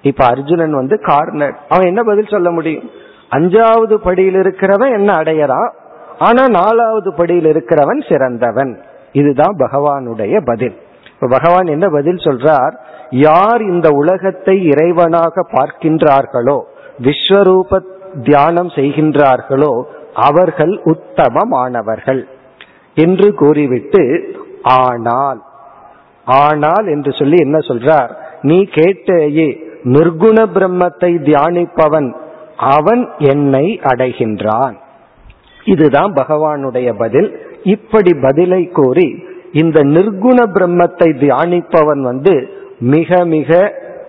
[0.03, 1.57] இப்ப அர்ஜுனன் வந்து கார்னர்.
[1.69, 2.91] அவன் என்ன பதில் சொல்ல முடியும்?
[3.31, 5.73] அஞ்சாவது படியில் இருக்கிறவன் என்ன அடையறான்
[6.19, 8.81] ஆனா நாலாவது படியில் இருக்கிறவன் சிறந்தவன்.
[9.13, 10.77] இதுதான் பகவானுடைய பதில்.
[11.15, 12.75] இப்ப பகவான் என்ன பதில் சொல்றார்?
[13.11, 16.59] யார் இந்த உலகத்தை இறைவனாக பார்க்கின்றார்களோ
[17.03, 19.83] விஸ்வரூபத் தியானம் செய்கின்றார்களோ
[20.15, 22.23] அவர்கள் உத்தமமானவர்கள்.
[22.95, 25.41] என்று கூறிவிட்டு ஆனால்
[26.25, 28.11] ஆனால் என்று சொல்லி என்ன சொல்றார்?
[28.43, 29.49] நீ கேட்டேயே
[29.85, 32.15] நிர்குண பிரம்மத்தை தியானிப்பவன்
[32.57, 34.77] அவன் என்னை அடைகின்றான்.
[35.65, 37.41] இதுதான் பகவானுடைய பதில்.
[37.65, 43.51] இப்படி பதிலை கூறி இந்த நிர்குண பிரம்மத்தை தியானிப்பவன் வந்து மிக மிக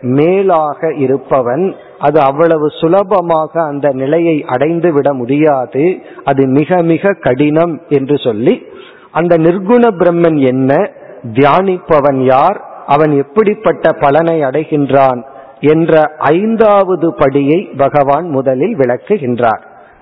[0.02, 6.02] மேலாக இருப்பவன் அது அவ்வளவு சுலபமாக அந்த நிலையை அடைந்து விட முடியாது.
[6.24, 8.66] அது மிக மிக கடினம் என்று சொல்லி
[9.12, 10.92] அந்த நிர்குண பிரம்மன் என்ன?
[11.24, 12.84] தியானிப்பவன் யார்?
[12.86, 15.26] அவன் எப்படிப்பட்ட பலனை அடைகின்றான்?
[15.60, 19.62] என்ற ஐந்தாவது படியை பகவான் முதலில் விளக்குகின்றார்.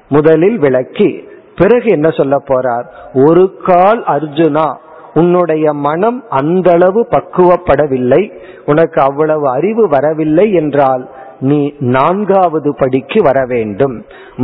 [0.10, 2.86] முதலில் விளக்கி பிறகு என்ன சொல்ல போறார்?
[3.14, 4.78] ஒரு கால் அர்ஜுனா
[5.20, 8.22] உன்னுடைய மனம் அந்த அளவு பக்குவப்படவில்லை
[8.66, 11.04] உனக்கு அவ்வளவு அறிவு வரவில்லை என்றால்
[11.40, 11.60] நீ
[11.96, 13.96] நான்காவது படிக்கு வர வேண்டும்.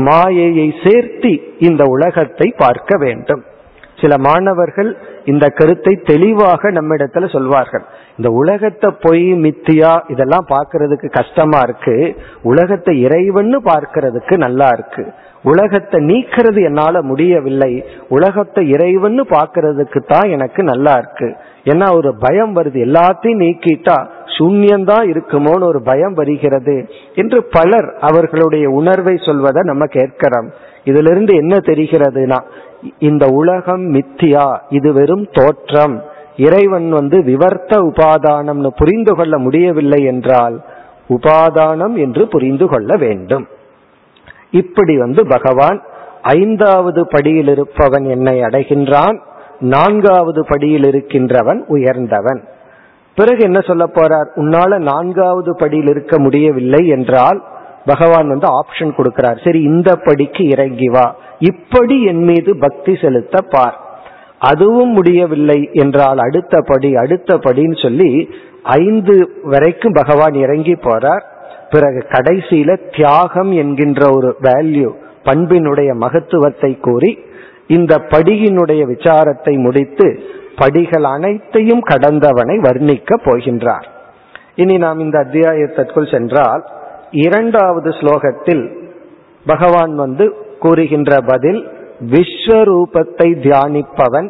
[0.08, 3.44] மாயையை சேர்த்தி இந்த உலகத்தை பார்க்க வேண்டும்.
[4.02, 4.90] சில மாணவர்கள்
[5.26, 7.86] இந்த கருத்தை தெளிவாக நம்மிடத்துல சொல்வார்கள்.
[8.18, 11.96] இந்த உலகத்தை பொய் மித்தியா இதெல்லாம் பார்க்கறதுக்கு கஷ்டமா இருக்கு.
[12.52, 15.06] உலகத்தை இறைவன்னு பார்க்கறதுக்கு நல்லா இருக்கு.
[15.44, 17.86] உலகத்தை நீக்கிறது என்னால முடியவில்லை.
[18.10, 21.36] உலகத்தை இறைவன்னு பார்க்கறதுக்கு தான் எனக்கு நல்லா இருக்கு.
[21.64, 22.80] ஏன்னா ஒரு பயம் வருது.
[22.88, 26.90] எல்லாத்தையும் நீக்கிட்டா சூன்யந்தான் இருக்குமோன்னு ஒரு பயம் வருகிறது.
[27.16, 30.52] என்று பலர் அவர்களுடைய உணர்வை சொல்வதை நம்ம கேட்கிறோம்.
[30.86, 32.40] இதுல இருந்து என்ன தெரிகிறதுனா
[33.00, 34.58] இந்த உலகம் மித்தியா.
[34.70, 36.04] இது வெறும் தோற்றம்.
[36.38, 40.62] இறைவன் வந்து விவர்த்த உபாதானம்னு புரிந்து கொள்ள முடியவில்லை என்றால்
[41.10, 43.48] உபாதானம் என்று புரிந்து கொள்ள வேண்டும்.
[44.54, 45.80] இப்படி வந்து பகவான்
[46.22, 49.18] ஐந்தாவது படியில் இருப்பவன் என்னை அடைகின்றான்
[49.60, 52.42] நான்காவது படியில் இருக்கின்றவன் உயர்ந்தவன்.
[53.18, 54.30] பிறகு என்ன சொல்ல போறார்?
[54.36, 57.40] உன்னால நான்காவது படியில் இருக்க முடியவில்லை என்றால்
[57.86, 59.40] பகவான் வந்து ஆப்ஷன் கொடுக்கிறார்.
[59.44, 61.06] சரி இந்த படிக்கு இறங்கி வா.
[61.40, 63.78] இப்படி என் மீது பக்தி செலுத்த பார்
[64.40, 68.12] அதுவும் முடியவில்லை என்றால் அடுத்த படி அடுத்த படின்னு சொல்லி
[68.64, 71.24] ஐந்து வரைக்கும் பகவான் இறங்கி போறார்.
[71.74, 74.90] பிறகு கடைசியில தியாகம் என்கின்ற ஒரு வேல்யூ
[75.24, 77.12] பண்பினுடைய மகத்துவத்தை கூறி
[77.68, 80.08] இந்த படியினுடைய விசாரத்தை முடித்து
[80.56, 83.86] படிகள் அனைத்தையும் கடந்தவனை வர்ணிக்க போகின்றார்.
[84.56, 86.64] இனி நாம் இந்த அத்தியாயத்திற்குள் சென்றால்
[87.26, 88.64] இரண்டாவது ஸ்லோகத்தில்
[89.46, 90.26] பகவான் வந்து
[90.60, 91.62] கூறுகின்ற பதில்
[92.12, 94.30] விஸ்வரூபத்தை தியானிப்பவன்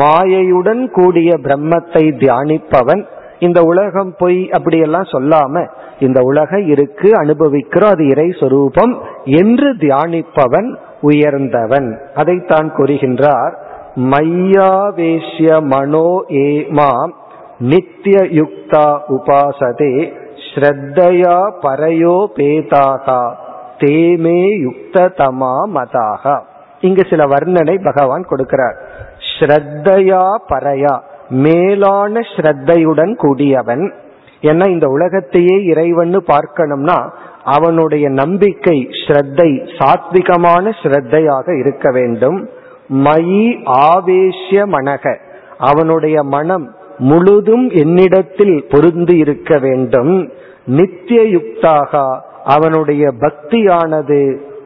[0.00, 3.02] மாயையுடன் கூடிய பிரம்மத்தை தியானிப்பவன்
[3.38, 5.64] இந்த உலகம் பொய் அப்படியெல்லாம் சொல்லாம
[5.98, 11.98] இந்த உலகம் இருக்கு அனுபவிக்கிறோம் அது இறை சொரூபம் என்று தியானிப்பவன் உயர்ந்தவன்.
[12.14, 13.54] அதைத்தான் கூறுகின்றார்
[13.96, 17.12] மையாவேஷ்ய மனோ ஏமாம்
[17.58, 20.12] நித்திய யுக்தா உபாசதே
[20.54, 23.32] ஸ்ரத்தையா பரையோ பேதாகா
[23.78, 26.40] தேமே யுக்த தமா மதாக.
[26.80, 28.76] இங்கு சில வர்ணனை பகவான் கொடுக்கிறார்.
[29.38, 33.94] ஸ்ரத்தையா பரையா மேலான ஸ்ரத்தையுடன் கூடியவன்
[34.44, 36.98] ஏன்னா இந்த உலகத்தையே இறைவன்னு பார்க்கணும்னா
[37.44, 42.38] அவனுடைய நம்பிக்கை ஸ்ரத்தை சாத்விகமான ஸ்ரத்தையாக இருக்க வேண்டும்.
[42.88, 43.44] மயி
[43.88, 45.18] ஆவேஷ்ய மனக.
[45.58, 46.66] அவனுடைய மனம்
[46.98, 50.14] முழுதும் என்னிடத்தில் பொருந்து இருக்க வேண்டும்.
[50.66, 54.20] நித்திய யுக்தாக அவனுடைய பக்தியானது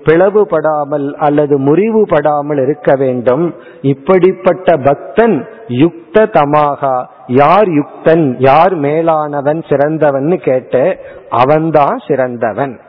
[0.09, 3.55] பிளவுபடாமல் அல்லது முறிவுபடாமல் இருக்க வேண்டும்.
[3.83, 8.35] இப்படிப்பட்ட பக்தன் யுக்த தமாகா யார் யுக்தன்?
[8.39, 9.61] யார் மேலானவன்?
[9.69, 10.97] சிறந்தவன் கேட்ட
[11.29, 12.81] அவன்தான் சிறந்தவன்.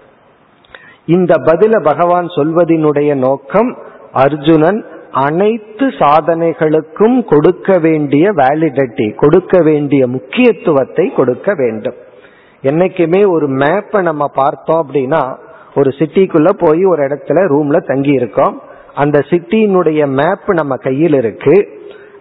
[1.06, 3.78] இந்த பதில பகவான் சொல்வதினுடைய நோக்கம்
[4.14, 11.96] அர்ஜுனன் அனைத்து சாதனைகளுக்கும் கொடுக்க வேண்டிய வேலிடிட்டி கொடுக்க வேண்டிய முக்கியத்துவத்தை கொடுக்க வேண்டும்.
[12.64, 15.24] என்னைக்குமே ஒரு மேப்பை நம்ம பார்த்தோம் அப்படின்னா
[15.80, 18.56] ஒரு சிட்டிக்குள்ள போய் ஒரு இடத்துல ரூம்ல தங்கி இருக்கோம்
[18.96, 21.56] அந்த சிட்டியினுடைய மேப் நம்ம கையில் இருக்கு.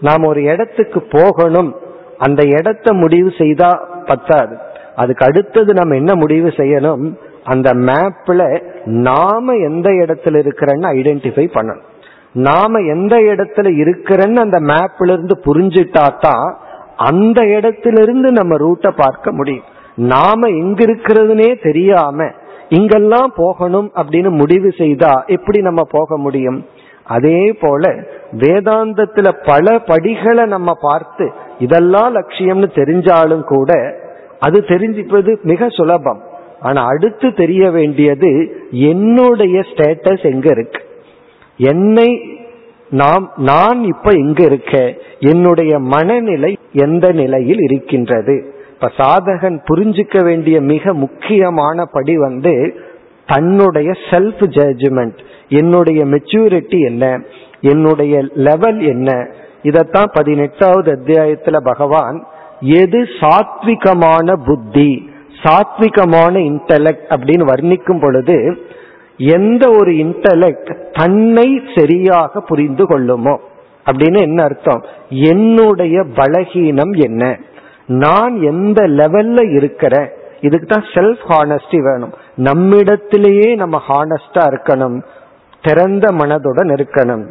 [0.01, 1.71] நாம் ஒரு இடத்துக்கு போகணும்.
[2.19, 3.71] அந்த இடத்த முடிவு செய்தா
[4.07, 4.55] பத்தாது.
[4.97, 7.05] அதுக்கு அடுத்தது நம்ம என்ன முடிவு செய்யணும்?
[7.45, 8.41] அந்த மேப்ல
[8.85, 11.87] நாம எந்த இடத்துல இருக்கிறேன்னு ஐடென்டிஃபை பண்ணணும்.
[12.33, 16.59] நாம எந்த இடத்துல இருக்கிறேன்னு அந்த மேப்ல இருந்து புரிஞ்சுட்டா தான்
[16.97, 19.65] அந்த இடத்திலிருந்து நம்ம ரூட்டை பார்க்க முடியும்.
[19.95, 22.31] நாம எங்க இருக்கிறதுனே தெரியாம
[22.69, 26.67] இங்கெல்லாம் போகணும் அப்படின்னு முடிவு செய்தா எப்படி நம்ம போக முடியும்?
[27.05, 34.01] அதே போல வேதாந்தத்துல பல படிகளை நம்ம பார்த்து இதெல்லாம் லட்சியம்னு தெரிஞ்சாலும் கூட
[34.39, 36.21] அது தெரிஞ்சுப்பது மிக சுலபம்.
[36.61, 38.31] ஆனா அடுத்து தெரிய வேண்டியது
[38.71, 40.83] என்னுடைய ஸ்டேட்டஸ் எங்க இருக்கு?
[41.57, 42.39] என்னை
[42.91, 48.37] நாம் நான் இப்ப எங்க இருக்க என்னுடைய மனநிலை எந்த நிலையில் இருக்கின்றது?
[48.81, 52.81] இப்ப சாதகன் புரிஞ்சுக்க வேண்டிய மிக முக்கியமான படி வந்து
[53.27, 57.21] தன்னுடைய செல்ஃப் ஜட்ஜ்மெண்ட் என்னுடைய மெச்சூரிட்டி என்ன
[57.61, 59.29] என்னுடைய லெவல் என்ன.
[59.63, 62.27] இதத்தான் பதினெட்டாவது அத்தியாயத்துல பகவான்
[62.61, 65.11] எது சாத்விகமான புத்தி
[65.43, 68.57] சாத்விகமான இன்டலெக்ட் அப்படின்னு வர்ணிக்கும் பொழுது
[69.17, 73.41] எந்த ஒரு இன்டலெக்ட் தன்னை சரியாக புரிந்து கொள்ளுமோ
[73.91, 74.85] அப்படின்னு என்ன அர்த்தம்?
[75.11, 77.39] என்னுடைய பலகீனம் என்ன?
[77.89, 82.13] நான் எந்த லெவல்ல இருக்கிறேன் இதுக்கு தான் செல்ஃப் ஹானஸ்டி வேணும்.
[82.37, 85.03] நம்மிடத்திலேயே நம்ம ஹானஸ்டா இருக்கணும்.
[85.63, 87.25] திறந்த மனதுடன் இருக்கணும்.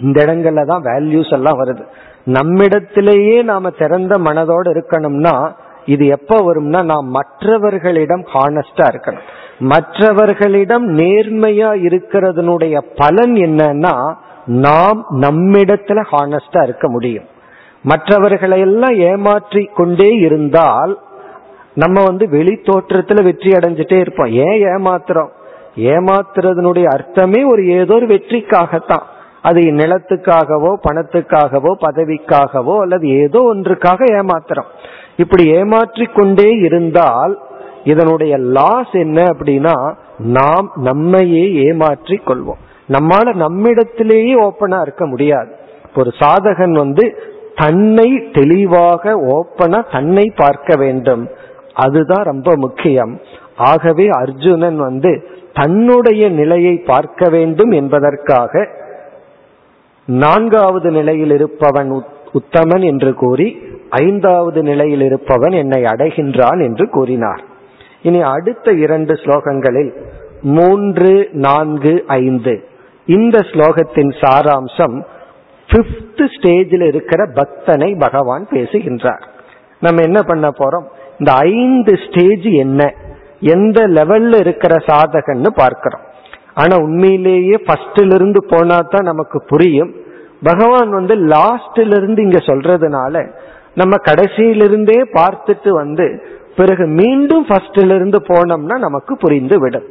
[0.00, 1.82] இந்த இடங்கள்ல தான் வேல்யூஸ் எல்லாம் வருது.
[2.24, 5.52] நம்மிடத்திலேயே நாம திறந்த மனதோடு இருக்கணும்னா
[5.84, 9.26] இது எப்ப வரும்னா நாம் மற்றவர்களிடம் ஹானஸ்டா இருக்கணும்.
[9.58, 14.14] மற்றவர்களிடம் நேர்மையா இருக்கிறதுனுடைய பலன் என்னன்னா
[14.46, 17.24] நாம் நம்மிடத்துல ஹானஸ்டா இருக்க முடியும்.
[17.90, 20.92] மற்றவர்களை எல்லாம் ஏமாற்றி கொண்டே இருந்தால்
[21.74, 24.32] நம்ம வந்து வெளி தோற்றத்துல வெற்றி அடைஞ்சிட்டே இருப்போம்.
[24.46, 25.32] ஏன் ஏமாத்துறோம்?
[25.92, 29.06] ஏமாத்துறதுனுடைய அர்த்தமே ஒரு ஏதோ ஒரு வெற்றிக்காகத்தான்.
[29.48, 34.70] அது நிலத்துக்காகவோ பணத்துக்காகவோ பதவிக்காகவோ அல்லது ஏதோ ஒன்றுக்காக ஏமாத்துறோம்.
[35.16, 37.34] இப்படி ஏமாற்றி கொண்டே இருந்தால்
[37.84, 39.76] இதனுடைய லாஸ் என்ன அப்படின்னா
[40.36, 45.50] நாம் நம்மையே ஏமாற்றி கொள்வோம் நம்மால நம்மிடத்திலேயே ஓப்பனா இருக்க முடியாது.
[45.96, 47.04] ஒரு சாதகன் வந்து
[47.58, 51.22] தன்னை தெளிவாக ஓப்பனா தன்னை பார்க்க வேண்டும்.
[51.74, 53.12] அதுதான் ரொம்ப முக்கியம்.
[53.56, 55.12] ஆகவே அர்ஜுனன் வந்து
[55.52, 58.52] தன்னுடைய நிலையை பார்க்க வேண்டும் என்பதற்காக
[60.08, 61.90] நான்காவது நிலையில் இருப்பவன்
[62.32, 63.48] உத்தமன் என்று கூறி
[63.90, 67.42] ஐந்தாவது நிலையில் இருப்பவன் என்னை அடைகின்றான் என்று கூறினார்.
[68.02, 69.92] இனி அடுத்த இரண்டு ஸ்லோகங்களில்
[70.54, 71.12] மூன்று
[71.46, 72.54] நான்கு ஐந்து.
[73.06, 74.96] இந்த ஸ்லோகத்தின் சாராம்சம்
[75.70, 79.24] பிப்த் ஸ்டேஜில் இருக்கிற பக்தனை பகவான் பேசுகின்றார்.
[79.80, 80.86] நம்ம என்ன பண்ண போறோம்?
[81.18, 82.94] இந்த ஐந்து ஸ்டேஜ் என்ன?
[83.40, 86.00] எந்த லெவல்ல இருக்கிற சாதகன்னு பார்க்கிறோம்.
[86.54, 89.94] ஆனா உண்மையிலேயே ஃபர்ஸ்ட்ல இருந்து போனா தான் நமக்கு புரியும்.
[90.42, 93.30] பகவான் வந்து லாஸ்ட்ல இருந்து இங்க சொல்றதுனால
[93.74, 96.06] நம்ம கடைசியிலிருந்தே பார்த்துட்டு வந்து
[96.56, 99.86] பிறகு மீண்டும் ஃபர்ஸ்ட்ல இருந்து போனோம்னா நமக்கு புரிந்து விடும்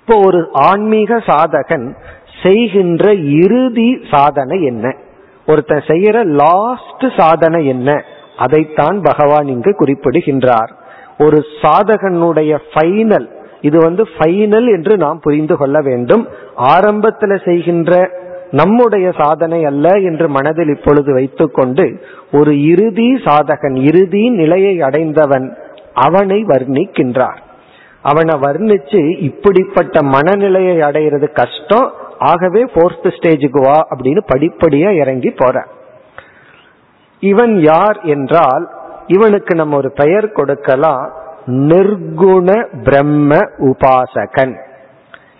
[0.00, 1.96] இப்போ ஒரு ஆன்மீக சாதகன்
[2.42, 4.96] செய்கின்ற இறுதி சாதனை என்ன?
[5.46, 8.04] ஒருத்தன் செய்யற லாஸ்ட் சாதனை என்ன?
[8.36, 10.72] அதைத்தான் பகவான் இங்கு குறிப்பிடுகின்றார்.
[11.18, 13.28] ஒரு சாதகனுடைய ஃபைனல்
[13.60, 16.28] இது வந்து ஃபைனல் என்று நாம் புரிந்து கொள்ள வேண்டும்.
[16.56, 18.18] ஆரம்பத்தில் செய்கின்ற
[18.50, 25.56] நம்முடைய சாதனை அல்ல என்று மனதில் இப்பொழுது வைத்துக்கொண்டு ஒரு இறுதி சாதகன் இறுதி நிலையை அடைந்தவன்
[25.94, 27.40] அவனை வர்ணிக்கின்றார்.
[28.02, 35.66] அவனை வர்ணிச்சு இப்படிப்பட்ட மனநிலையை அடையிறது கஷ்டம் ஆகவே போர்த் ஸ்டேஜுக்கு வா அப்படின்னு படிப்படியா இறங்கி போற.
[37.20, 38.70] இவன் யார் என்றால்
[39.06, 41.12] இவனுக்கு நம்ம ஒரு பெயர் கொடுக்கலாம்
[41.46, 44.54] நிர்குண பிரம்ம உபாசகன்.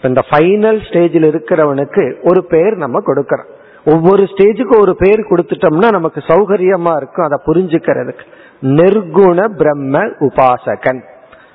[0.03, 3.51] இந்த ஃபைனல் ஸ்டேஜில் இருக்கிறவனுக்கு ஒரு பெயர் நம்ம கொடுக்கறோம்.
[3.85, 8.25] ஒவ்வொரு ஸ்டேஜுக்கு ஒரு பெயர் கொடுத்துட்டோம்னா நமக்கு சௌகரியமா இருக்கும் அதை புரிஞ்சுக்கிறதுக்கு.
[8.63, 11.01] நிர்குண பிரம்ம உபாசகன்.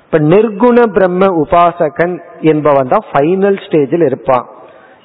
[0.04, 4.46] இப்ப நிர்குண பிரம்ம உபாசகன் என்பவன் தான் ஃபைனல் ஸ்டேஜில் இருப்பான்.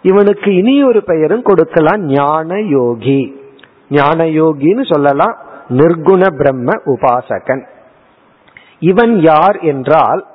[0.02, 3.22] இவனுக்கு இனி ஒரு பெயரும் கொடுக்கலாம் ஞான யோகி.
[3.90, 5.38] ஞான யோகின்னு சொல்லலாம்
[5.70, 7.64] நிர்குண பிரம்ம உபாசகன்.
[8.80, 10.26] இவன் யார் என்றால்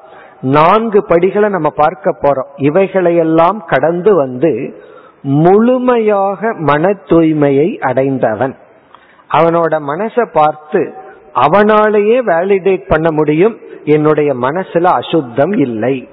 [0.40, 2.50] நான்கு படிகளை நம்ம பார்க்க போறோம்.
[2.56, 4.80] இவைகளையெல்லாம் கடந்து வந்து
[5.22, 8.56] முழுமையாக மன தூய்மையை அடைந்தவன்.
[9.34, 10.94] அவனோட மனசை பார்த்து
[11.34, 13.58] அவனாலேயே வேலிடேட் பண்ண முடியும்.
[13.84, 16.08] என்னுடைய மனசுல அசுத்தம் இல்லை.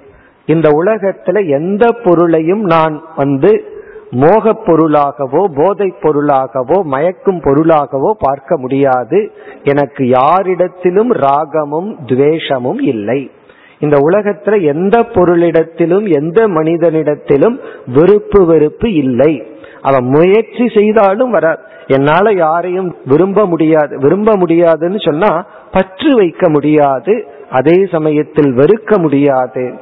[0.45, 3.63] இந்த உலகத்துல எந்த பொருளையும் நான் வந்து
[4.11, 9.31] மோக பொருளாகவோ போதை பொருளாகவோ மயக்கும் பொருளாகவோ பார்க்க முடியாது.
[9.63, 13.31] எனக்கு யாரிடத்திலும் ராகமும் துவேஷமும் இல்லை.
[13.79, 17.59] இந்த உலகத்துல எந்த பொருளிடத்திலும் எந்த மனிதனிடத்திலும்
[17.93, 19.43] வெறுப்பு வெறுப்பு இல்லை.
[19.81, 21.59] அவன் முயற்சி செய்தாலும் வராது.
[21.87, 27.27] என்னால யாரையும் விரும்ப முடியாது விரும்ப முடியாதுன்னு சொன்னா பற்று வைக்க முடியாது.
[27.51, 29.73] அதே சமயத்தில் வெறுக்க முடியாது.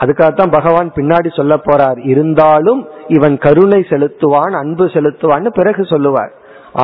[0.00, 1.98] அதுக்காகத்தான் பகவான் பின்னாடி சொல்ல போறார்.
[2.12, 6.32] இருந்தாலும் இவன் கருணை செலுத்துவான் அன்பு செலுத்துவான்னு பிறகு சொல்லுவார்.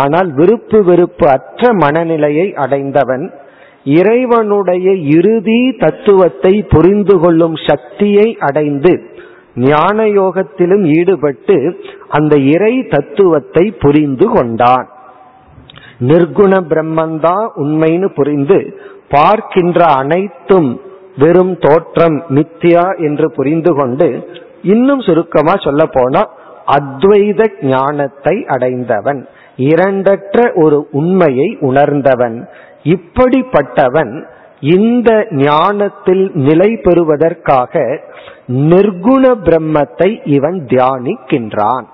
[0.00, 3.24] ஆனால் விருப்பு வெறுப்பு அற்ற மனநிலையை அடைந்தவன்
[3.84, 8.92] இறைவனுடைய இறுதி தத்துவத்தை புரிந்து கொள்ளும் சக்தியை அடைந்து
[9.68, 11.56] ஞான யோகத்திலும் ஈடுபட்டு
[12.08, 14.86] அந்த இறை தத்துவத்தை புரிந்து கொண்டான்.
[16.11, 18.58] நிர்குண பிரம்மந்தான் உண்மைன்னு புரிந்து
[19.08, 20.70] பார்க்கின்ற அனைத்தும்
[21.20, 24.08] வெறும் தோற்றம் மித்தியா என்று புரிந்து கொண்டு
[24.62, 26.22] இன்னும் சுருக்கமா சொல்ல போனா
[26.76, 29.20] அத்வைத ஞானத்தை அடைந்தவன்
[29.70, 32.36] இரண்டற்ற ஒரு உண்மையை உணர்ந்தவன்
[32.84, 34.12] இப்படிப்பட்டவன்
[34.72, 35.10] இந்த
[35.42, 37.82] ஞானத்தில் நிலை பெறுவதற்காக
[38.70, 41.86] நிர்குண பிரம்மத்தை இவன் தியானிக்கின்றான்.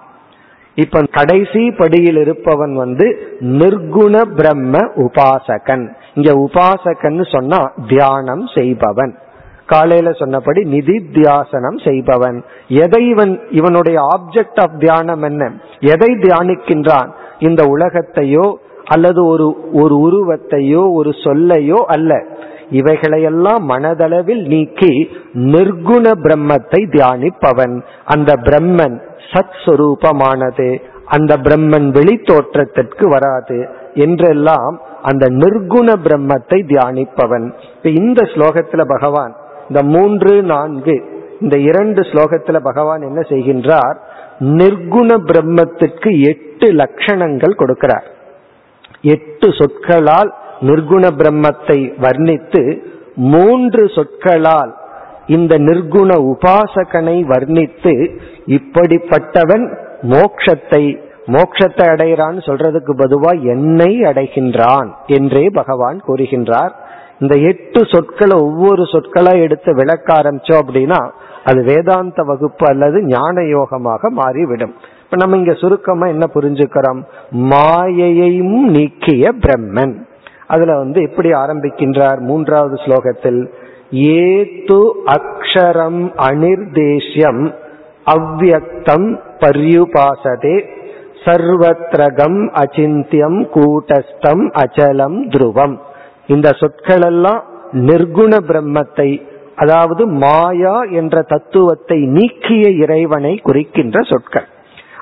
[0.77, 3.07] இப்ப கடைசி படியில் இருப்பவன் வந்து
[3.41, 5.85] நிர்குண பிரம்ம உபாசகன்.
[6.15, 9.15] இங்க உபாசகன் சொன்னா தியானம் செய்பவன்.
[9.67, 12.45] காலையில சொன்னபடி நிதி தியாசனம் செய்பவன்.
[12.69, 15.53] எதை இவன் இவனுடைய ஆப்ஜெக்ட் ஆஃப் தியானம் என்ன?
[15.81, 17.09] எதை தியானிக்கின்றான்?
[17.39, 18.55] இந்த உலகத்தையோ
[18.85, 22.25] அல்லது ஒரு ஒரு உருவத்தையோ ஒரு சொல்லையோ அல்ல.
[22.71, 27.83] இவைகளையெல்லாம் மனதளவில் நீக்கி நிர்குண பிரம்மத்தை தியானிப்பவன்.
[28.05, 28.97] அந்த பிரம்மன்
[29.31, 30.69] சத் சுரூபமானது
[31.05, 33.59] அந்த பிரம்மன் வெளி தோற்றத்திற்கு வராது
[33.95, 37.47] என்றெல்லாம் அந்த நிர்குண பிரம்மத்தை தியானிப்பவன்.
[37.83, 39.35] இந்த ஸ்லோகத்துல பகவான்
[39.69, 40.97] இந்த மூன்று நான்கு
[41.41, 43.97] இந்த இரண்டு ஸ்லோகத்துல பகவான் என்ன செய்கின்றார்?
[44.41, 48.07] நிர்குண பிரம்மத்திற்கு எட்டு லட்சணங்கள் கொடுக்கிறார்.
[49.03, 52.63] எட்டு சொற்களால் நிர்குண பிரம்மத்தை வர்ணித்து
[53.15, 54.73] மூன்று சொற்களால்
[55.27, 57.95] இந்த நிர்குண உபாசகனை வர்ணித்து
[58.47, 59.65] இப்படிப்பட்டவன்
[60.03, 66.71] மோக்ஷத்தை மோட்சத்தை அடைகிறான்னு சொல்றதுக்கு பதுவா என்னை அடைகின்றான் என்றே பகவான் கூறுகின்றார்.
[67.21, 71.11] இந்த எட்டு சொற்களை ஒவ்வொரு சொற்களா எடுத்து விளக்க ஆரம்பிச்சோம் அப்படின்னா
[71.45, 74.75] அது வேதாந்த வகுப்பு அல்லது ஞான யோகமாக மாறிவிடும்.
[75.03, 77.01] இப்ப நம்ம இங்க சுருக்கமா என்ன புரிஞ்சுக்கிறோம்?
[77.33, 79.95] மாயையையும் நீக்கிய பிரம்மன்.
[80.47, 82.21] அதுல வந்து எப்படி ஆரம்பிக்கின்றார்?
[82.21, 83.53] மூன்றாவது ஸ்லோகத்தில்
[83.93, 87.55] ஏத்து அக்ஷரம் அனிர்தேஷ்யம்
[88.07, 89.09] அவ்வக்தம்
[89.39, 90.57] பர்யுபாசதே
[91.25, 95.79] சர்வத்ரகம் அச்சிந்தியம் கூட்டஸ்தம் அச்சலம் துருவம்.
[96.27, 99.23] இந்த சொற்களெல்லாம் நிர்குண பிரம்மத்தை
[99.57, 104.47] அதாவது மாயா என்ற தத்துவத்தை நீக்கிய இறைவனை குறிக்கின்ற சொற்கள்.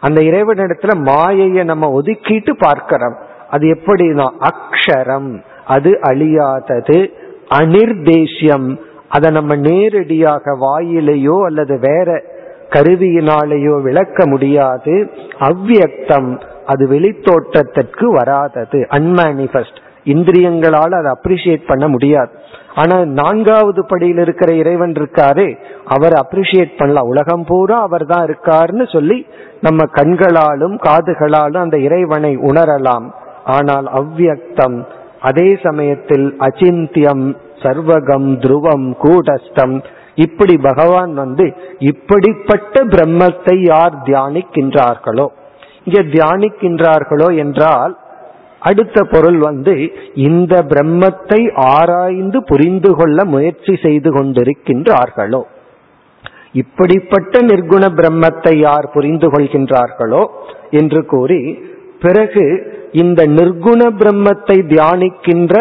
[0.01, 3.17] அந்த இறைவனிடத்துல மாயையை நம்ம ஒதுக்கிட்டு பார்க்கிறோம்.
[3.51, 6.99] அது எப்படின்னா அக்ஷரம் அது அழியாதது
[7.51, 8.69] அனிர்தேசியம்
[9.09, 12.09] அதை நம்ம நேரடியாக வாயிலையோ அல்லது வேற
[12.71, 14.95] கருவியினாலேயோ விளக்க முடியாது.
[15.39, 16.31] அவ்வியக்தம்
[16.67, 18.79] அது வெளித்தோட்டத்திற்கு வராதது.
[18.99, 22.33] அன்மேனிஃபெஸ்ட் இந்திரியங்களால் அதை அப்ரிசியேட் பண்ண முடியாது.
[22.75, 25.47] ஆனா நான்காவது படியில் இருக்கிற இறைவன் இருக்காரு
[25.85, 27.07] அவர் அப்ரிசியேட் பண்ணலாம்.
[27.07, 29.27] உலகம் பூரா அவர் தான் இருக்காருன்னு சொல்லி
[29.61, 33.07] நம்ம கண்களாலும் காதுகளாலும் அந்த இறைவனை உணரலாம்.
[33.45, 34.77] ஆனால் அவ்வியக்தம்
[35.25, 37.27] அதே சமயத்தில் அச்சிந்தியம்
[37.63, 39.77] சர்வகம் துருவம் கூடஸ்தம்
[40.15, 41.45] இப்படி பகவான் வந்து
[41.79, 45.27] இப்படிப்பட்ட பிரம்மத்தை யார் தியானிக்கின்றார்களோ?
[45.85, 47.95] இங்க தியானிக்கின்றார்களோ என்றால்
[48.61, 49.75] அடுத்த பொருள் வந்து
[50.15, 51.41] இந்த பிரம்மத்தை
[51.73, 55.43] ஆராய்ந்து புரிந்து கொள்ள முயற்சி செய்து கொண்டிருக்கின்றார்களோ?
[56.53, 60.23] இப்படிப்பட்ட நிர்குண பிரம்மத்தை யார் புரிந்து கொள்கின்றார்களோ?
[60.71, 61.41] என்று கூறி
[62.05, 62.45] பிறகு
[62.93, 65.55] இந்த நிர்குண பிரம்மத்தை தியானிக்கின்ற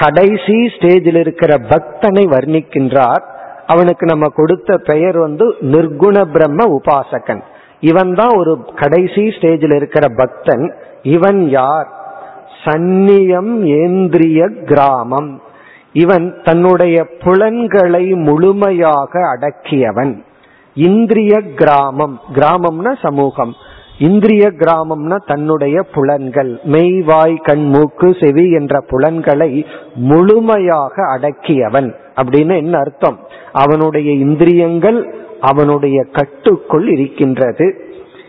[0.00, 3.22] கடைசி ஸ்டேஜில் இருக்கிற பக்தனை வர்ணிக்கின்றார்.
[3.66, 7.42] அவனுக்கு நம்ம கொடுத்த பெயர் வந்து நிர்குண பிரம்ம உபாசகன்.
[7.80, 10.74] இவன் தான் ஒரு கடைசி ஸ்டேஜில் இருக்கிற பக்தன்.
[11.02, 11.88] இவன் யார்?
[12.64, 15.30] சந்நியம் ஏந்திரிய கிராமம்.
[15.92, 20.14] இவன் தன்னுடைய புலன்களை முழுமையாக அடக்கியவன்.
[20.74, 22.16] இந்திரிய கிராமம்.
[22.34, 23.54] கிராமம்னா சமூகம்.
[24.06, 26.50] இந்திரிய கிராமம்னா தன்னுடைய புலன்கள்.
[26.74, 29.50] மெய்வாய் கண் மூக்கு செவி என்ற புலன்களை
[30.10, 31.88] முழுமையாக அடக்கியவன்
[32.20, 33.18] அப்படின்னு என்ன அர்த்தம்?
[33.62, 35.00] அவனுடைய இந்திரியங்கள்
[35.40, 37.66] அவனுடைய கட்டுக்குள் இருக்கின்றது.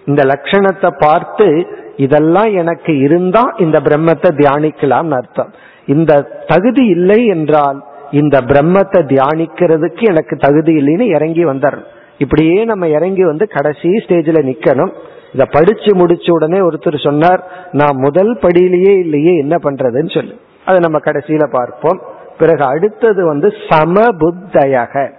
[0.05, 1.47] இந்த லட்சணத்தை பார்த்து
[1.95, 5.51] இதெல்லாம் எனக்கு இருந்தா இந்த பிரம்மத்தை தியானிக்கலாம்னு அர்த்தம்.
[5.86, 6.11] இந்த
[6.47, 7.80] தகுதி இல்லை என்றால்
[8.11, 14.93] இந்த பிரம்மத்தை தியானிக்கிறதுக்கு எனக்கு தகுதி இல்லைன்னு இறங்கி வந்துடணும் இப்படியே நம்ம இறங்கி வந்து கடைசி ஸ்டேஜில் நிக்கணும்.
[15.34, 20.39] இத படிச்சு முடிச்ச உடனே ஒருத்தர் சொன்னார் நான் முதல் படியிலேயே இல்லையே என்ன பண்றதுன்னு சொல்லி.
[20.65, 22.01] அதை நம்ம கடைசியில பார்ப்போம்.
[22.38, 25.11] பிறகு அடுத்தது வந்து சமபுத்தயக.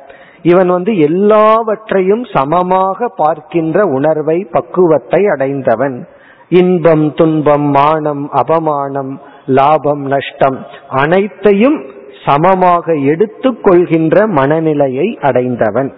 [0.43, 6.09] இவன் வந்து எல்லாவற்றையும் சமமாக பார்க்கின்ற உணர்வை பக்குவத்தை அடைந்தவன்.
[6.49, 11.85] இன்பம் துன்பம் மானம் அபமானம் லாபம் நஷ்டம் அனைத்தையும்
[12.27, 15.93] சமமாக எடுத்துக்கொள்கின்ற மனநிலையை அடைந்தவன்.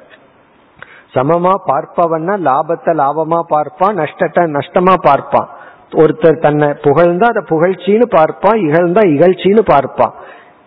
[1.15, 5.49] சமமா பார்ப்பவன்னா லாபத்தை லாபமா பார்ப்பான் நஷ்டத்தை நஷ்டமா பார்ப்பான்.
[5.93, 10.15] ஒருத்தர் தன்னை புகழ்ந்தா அதை புகழ்ச்சின்னு பார்ப்பான் இகழ்ந்தா இகழ்ச்சின்னு பார்ப்பான்.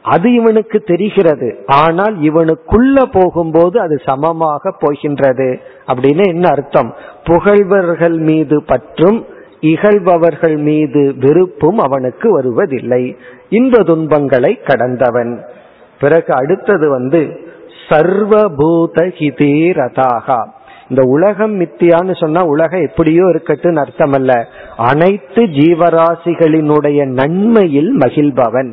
[0.06, 1.48] அது இவனுக்கு தெரிகிறது.
[1.66, 6.94] ஆனால் இவனுக்குள்ள போகும்போது அது சமமாக போகின்றது அப்படின்னு என்ன அர்த்தம்?
[7.24, 9.26] புகழ்வர்கள் மீது பற்றும்
[9.62, 13.04] இகழ்பவர்கள் மீது வெறுப்பும் அவனுக்கு வருவதில்லை.
[13.50, 15.34] இன்ப துன்பங்களை கடந்தவன்.
[16.00, 17.22] பிறகு அடுத்தது வந்து
[17.88, 20.40] சர்வபூத ஹிதே ரதாகா
[20.90, 24.32] இந்த உலகம் மித்தியான்னு சொன்னா உலகம் எப்படியோ இருக்கட்டும்னு அர்த்தம் அல்ல
[24.90, 28.72] அனைத்து ஜீவராசிகளினுடைய நன்மையில் மகிழ்பவன்.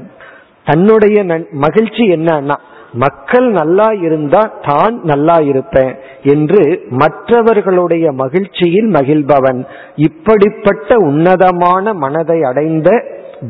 [0.64, 1.16] தன்னுடைய
[1.64, 2.56] மகிழ்ச்சி என்னன்னா
[2.94, 5.92] மக்கள் நல்லா இருந்தா தான் நல்லா இருப்பேன்
[6.22, 6.62] என்று
[7.02, 9.60] மற்றவர்களுடைய மகிழ்ச்சியில் மகிழ்பவன்.
[9.96, 12.90] இப்படிப்பட்ட உன்னதமான மனதை அடைந்த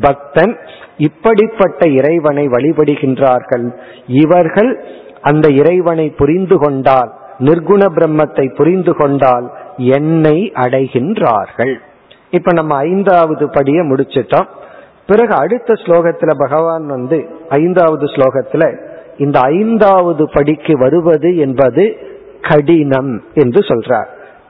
[0.01, 0.53] பக்தன்
[0.97, 3.65] இப்படிப்பட்ட இறைவனை வழிபடுகின்றார்கள்.
[4.23, 4.71] இவர்கள்
[5.29, 11.75] அந்த இறைவனை புரிந்து கொண்டால் நிர்குண பிரம்மத்தை புரிந்து கொண்டால் என்னை அடைகின்றார்கள்.
[12.29, 14.47] இப்ப நம்ம ஐந்தாவது படியை முடிச்சிட்டோம்.
[15.07, 18.79] பிறகு அடுத்த ஸ்லோகத்துல பகவான் வந்து ஐந்தாவது ஸ்லோகத்துல
[19.17, 21.97] இந்த ஐந்தாவது படிக்கு வருவது என்பது
[22.41, 24.07] கடினம் என்று சொல்றார்.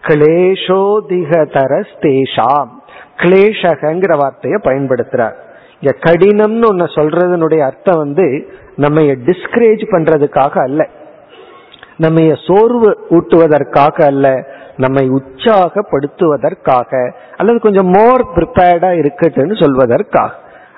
[0.07, 2.69] கிளேஷோதிகதரஸ்தேஷாம்
[3.17, 5.33] கிளேஷகங்கிற வார்த்தையை பயன்படுத்துறார்.
[5.79, 10.87] இங்க கடினம்னு ஒன்னு சொல்றதனுடைய அர்த்தம் வந்து நம்ம டிஸ்கரேஜ் பண்றதுக்காக அல்ல.
[11.97, 14.45] நம்ம சோர்வு ஊட்டுவதற்காக அல்ல
[14.77, 20.29] நம்மை உற்சாகப்படுத்துவதற்காக அல்லது கொஞ்சம் மோர் ப்ரிப்பேர்டா இருக்கட்டும்னு சொல்வதற்காக.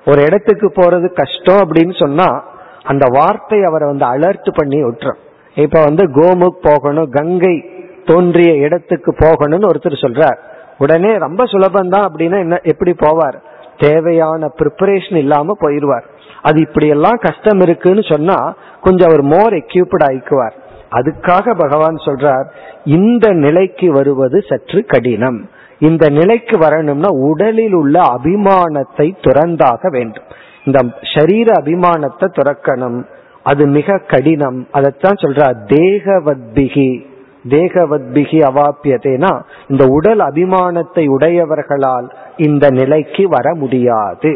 [0.05, 2.43] ஒரு இடத்துக்கு போறது கஷ்டம் அப்படின்னு சொன்னா
[2.83, 5.17] அந்த வார்த்தை அவரை வந்து அலர்ட் பண்ணி விட்டுரும்.
[5.55, 7.71] இப்ப வந்து கோமுக் போகணும் கங்கை
[8.05, 10.37] தோன்றிய இடத்துக்கு போகணும்னு ஒருத்தர் சொல்றார்.
[10.77, 13.35] உடனே ரொம்ப சுலபம் தான் அப்படின்னா என்ன எப்படி போவார்?
[13.77, 16.03] தேவையான ப்ரிப்பரேஷன் இல்லாம போயிடுவார்
[16.45, 18.37] அது இப்படி எல்லாம் கஷ்டம் இருக்குன்னு சொன்னா
[18.81, 20.55] கொஞ்சம் அவர் மோர் எக்யூப்ட் ஆயிக்குவார்.
[20.91, 22.47] அதுக்காக பகவான் சொல்றார்
[22.85, 25.39] இந்த நிலைக்கு வருவது சற்று கடினம்.
[25.79, 30.27] இந்த நிலைக்கு வரணும்னா உடலில் உள்ள அபிமானத்தை துறந்தாக வேண்டும்.
[30.65, 30.79] இந்த
[31.15, 32.99] சரீர அபிமானத்தை துறக்கணும்.
[33.43, 34.59] அது மிக கடினம்.
[34.71, 36.89] அதைத்தான் சொல்றார் தேகவத்பிகி.
[37.49, 39.33] தேகவத்பிகி அவாப்பியதேனா
[39.67, 44.31] இந்த உடல் அபிமானத்தை உடையவர்களால் இந்த நிலைக்கு வர முடியாது.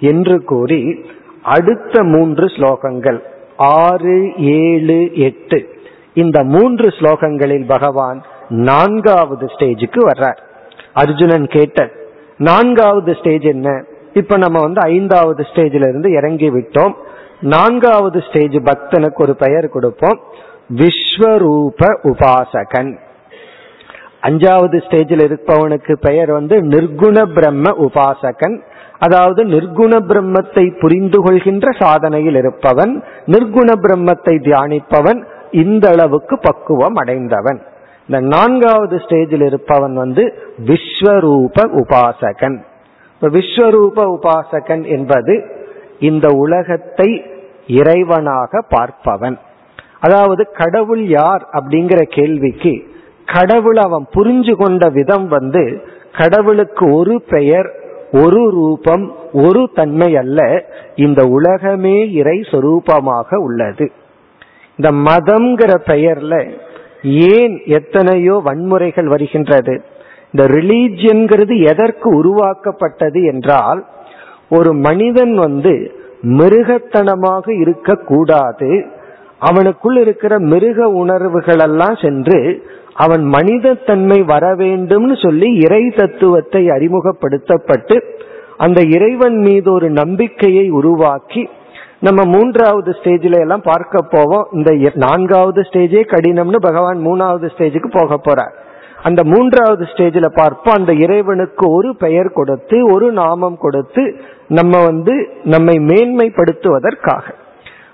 [0.00, 0.82] என்று கூறி
[1.48, 3.18] அடுத்த மூன்று ஸ்லோகங்கள்.
[3.56, 5.58] ஆறு ஏழு எட்டு.
[6.14, 10.40] இந்த மூன்று ஸ்லோகங்களில் பகவான் நான்காவது ஸ்டேஜுக்கு வர்றார்.
[10.92, 11.90] அர்ஜுனன் கேட்ட
[12.38, 13.84] நான்காவது ஸ்டேஜ் என்ன?
[14.12, 16.94] இப்ப நம்ம வந்து ஐந்தாவது ஸ்டேஜில் இருந்து இறங்கி விட்டோம்.
[17.40, 20.18] நான்காவது ஸ்டேஜ் பக்தனுக்கு ஒரு பெயர் கொடுப்போம்.
[20.76, 22.90] விஸ்வரூப உபாசகன்.
[24.22, 28.56] அஞ்சாவது ஸ்டேஜில் இருப்பவனுக்கு பெயர் வந்து நிர்குண பிரம்ம உபாசகன்.
[28.98, 35.20] அதாவது நிர்குண பிரம்மத்தை புரிந்து கொள்கின்ற சாதனையில் இருப்பவன் நிர்குண பிரம்மத்தை தியானிப்பவன்
[35.50, 37.60] இந்த அளவுக்கு பக்குவம் அடைந்தவன்.
[38.06, 40.22] இந்த நான்காவது ஸ்டேஜில் இருப்பவன் வந்து
[40.66, 42.58] விஸ்வரூப உபாசகன்.
[43.14, 45.34] இப்ப விஸ்வரூப உபாசகன் என்பது
[45.98, 47.08] இந்த உலகத்தை
[47.66, 49.36] இறைவனாக பார்ப்பவன்.
[50.00, 52.72] அதாவது கடவுள் யார் அப்படிங்கிற கேள்விக்கு
[53.26, 55.62] கடவுள் அவன் புரிஞ்சு கொண்ட விதம் வந்து
[56.12, 57.68] கடவுளுக்கு ஒரு பெயர்
[58.12, 60.64] ஒரு ரூபம் ஒரு தன்மை அல்ல.
[60.94, 63.90] இந்த உலகமே இறை சொரூபமாக உள்ளது.
[64.76, 66.50] இந்த மதம்ங்கிற பெயர்ல
[67.02, 69.84] ஏன் எத்தனையோ வன்முறைகள் வருகின்றது?
[70.32, 73.86] இந்த ரிலீஜியன்கிறது எதற்கு உருவாக்கப்பட்டது என்றால்
[74.50, 75.92] ஒரு மனிதன் வந்து
[76.22, 78.84] மிருகத்தனமாக இருக்கக்கூடாது.
[79.40, 82.62] அவனுக்குள் இருக்கிற மிருக உணர்வுகளெல்லாம் சென்று
[83.04, 87.96] அவன் மனிதத்தன்மை வர வேண்டும்னு சொல்லி இறை தத்துவத்தை அறிமுகப்படுத்தப்பட்டு
[88.56, 91.42] அந்த இறைவன் மீது ஒரு நம்பிக்கையை உருவாக்கி
[92.00, 94.48] நம்ம மூன்றாவது ஸ்டேஜில எல்லாம் பார்க்க போவோம்.
[94.52, 98.54] இந்த நான்காவது ஸ்டேஜே கடினம்னு பகவான் மூணாவது ஸ்டேஜுக்கு போக போறார்.
[99.02, 100.78] அந்த மூன்றாவது ஸ்டேஜில் பார்ப்போம்.
[100.78, 104.04] அந்த இறைவனுக்கு ஒரு பெயர் கொடுத்து ஒரு நாமம் கொடுத்து
[104.58, 107.26] நம்ம வந்து நம்மை மேன்மைப்படுத்துவதற்காக.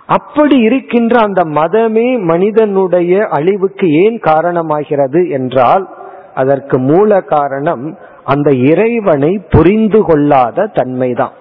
[0.06, 5.88] அப்படி இருக்கின்ற அந்த மதமே மனிதனுடைய அழிவுக்கு ஏன் காரணமாகிறது என்றால்
[6.34, 11.34] அதற்கு மூல காரணம் அந்த இறைவனை புரிந்து கொள்ளாத தன்மைதான்.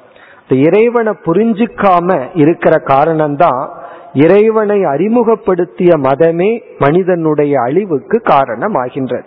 [0.48, 3.70] இந்த இறைவனை புரிஞ்சுக்காம இருக்கிற காரணம்தான்
[4.14, 9.24] இறைவனை அறிமுகப்படுத்திய மதமே மனிதனுடைய அழிவுக்கு காரணமாகின்றது.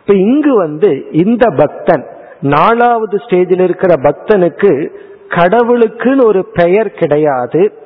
[0.00, 2.06] இப்ப இங்கு வந்து இந்த பக்தன்
[2.40, 4.90] நாலாவது ஸ்டேஜில் இருக்கிற பக்தனுக்கு
[5.28, 7.84] கடவுளுக்குன்னு ஒரு பெயர் கிடையாது.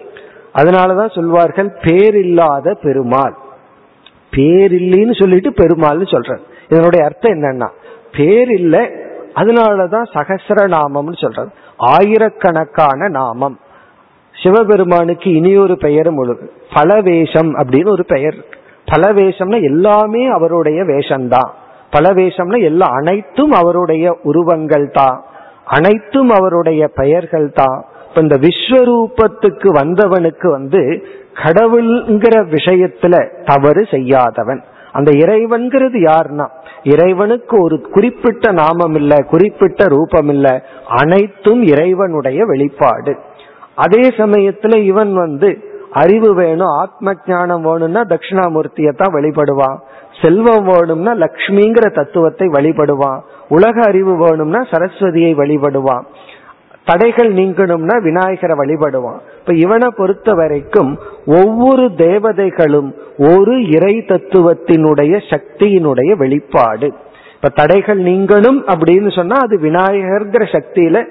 [0.55, 3.37] அதனாலதான் சொல்வார்கள் பேரில்லாத பெருமாள்.
[4.31, 7.69] பேரில்லின்னு சொல்லிட்டு பெருமாள்னு சொல்றது இதனுடைய அர்த்தம் என்னன்னா
[8.17, 8.77] பேர் இல்ல
[9.35, 13.59] அதனாலதான் சகசர நாமம்னு சொல்றது ஆயிரக்கணக்கான நாமம்.
[14.43, 18.39] சிவபெருமானுக்கு இனியொரு பெயரும் உள்ளது பலவேஷம் அப்படின்னு ஒரு பெயர்.
[18.87, 21.51] பலவேஷம்னா எல்லாமே அவருடைய வேஷம்தான்.
[21.93, 25.25] பலவேஷம்னா எல்லா அனைத்தும் அவருடைய உருவங்கள் தான்
[25.65, 34.63] அனைத்தும் அவருடைய பெயர்கள் தான் இப்ப இந்த விஸ்வரூபத்துக்கு வந்தவனுக்கு வந்து கடவுள்ங்கிற விஷயத்துல தவறு செய்யாதவன்.
[34.93, 36.47] அந்த இறைவன்கிறது யாருன்னா
[36.83, 43.17] இறைவனுக்கு ஒரு குறிப்பிட்ட நாமம் இல்ல குறிப்பிட்ட ரூபம் இல்ல அனைத்தும் இறைவனுடைய வெளிப்பாடு.
[43.75, 45.51] அதே சமயத்துல இவன் வந்து
[45.91, 49.79] அறிவு வேணும் ஆத்ம ஞானம் வேணும்னா தட்சிணாமூர்த்தியை தான் வழிபடுவான்.
[50.23, 53.21] செல்வம் வேணும்னா லக்ஷ்மிங்கிற தத்துவத்தை வழிபடுவான்.
[53.49, 56.05] உலக அறிவு வேணும்னா சரஸ்வதியை வழிபடுவான்.
[56.85, 59.19] தடைகள் நீங்கணும்னா விநாயகரை வழிபடுவான்.
[59.41, 66.93] இப்ப இவனை பொறுத்த வரைக்கும் ஒவ்வொரு தேவதைகளும் ஒரு இறை தத்துவத்தினுடைய சக்தியினுடைய வெளிப்பாடு.
[67.35, 71.05] இப்ப தடைகள் நீங்கணும் அப்படின்னு சொன்னா அது விநாயகர்கிற சக்தியில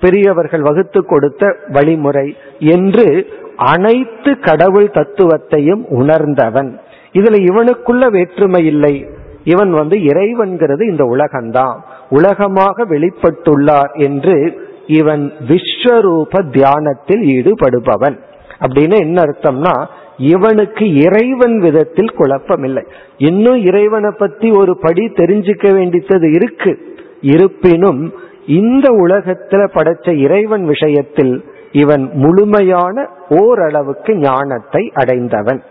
[0.00, 6.80] பெரியவர்கள் வகுத்து கொடுத்த வழிமுறை என்று அனைத்து கடவுள் தத்துவத்தையும் உணர்ந்தவன்.
[7.12, 9.08] இதுல இவனுக்குள்ள வேற்றுமை இல்லை.
[9.44, 11.76] இவன் வந்து இறைவன்கிறது இந்த உலகம்தான்.
[12.10, 18.18] உலகமாக வெளிப்பட்டுள்ளார் என்று இவன் விஸ்வரூப தியானத்தில் ஈடுபடுபவன்.
[18.60, 19.86] அப்படின்னு என்ன அர்த்தம்னா
[20.18, 22.84] இவனுக்கு இறைவன் விதத்தில் குழப்பம் இல்லை
[23.16, 26.96] இன்னும் இறைவனை பத்தி ஒரு படி தெரிஞ்சுக்க வேண்டியது இருக்கு.
[27.20, 28.12] இருப்பினும்
[28.46, 35.62] இந்த உலகத்துல படைச்ச இறைவன் விஷயத்தில் இவன் முழுமையான ஓரளவுக்கு ஞானத்தை அடைந்தவன்.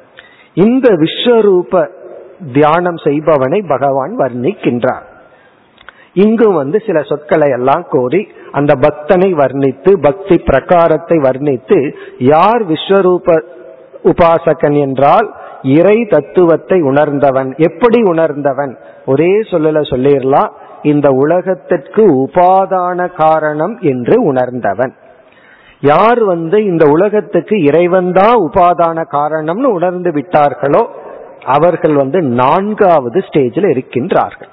[0.54, 1.88] இந்த விஸ்வரூப
[2.54, 5.04] தியானம் செய்பவனை பகவான் வர்ணிக்கின்றார்.
[6.14, 11.78] இங்கு வந்து சில சொற்களை எல்லாம் கோரி அந்த பக்தனை வர்ணித்து பக்தி பிரகாரத்தை வர்ணித்து
[12.34, 13.38] யார் விஸ்வரூப
[14.04, 15.28] உபாசகன் என்றால்
[15.76, 17.50] இறை தத்துவத்தை உணர்ந்தவன்.
[17.58, 18.74] எப்படி உணர்ந்தவன்?
[19.06, 20.52] ஒரே சொல்லல சொல்லிடலாம்
[20.84, 24.94] இந்த உலகத்திற்கு உபாதான காரணம் என்று உணர்ந்தவன்.
[25.84, 30.84] யார் வந்து இந்த உலகத்துக்கு இறைவன்தான் உபாதான காரணம்னு உணர்ந்து விட்டார்களோ
[31.46, 34.53] அவர்கள் வந்து நான்காவது ஸ்டேஜில் இருக்கின்றார்கள்.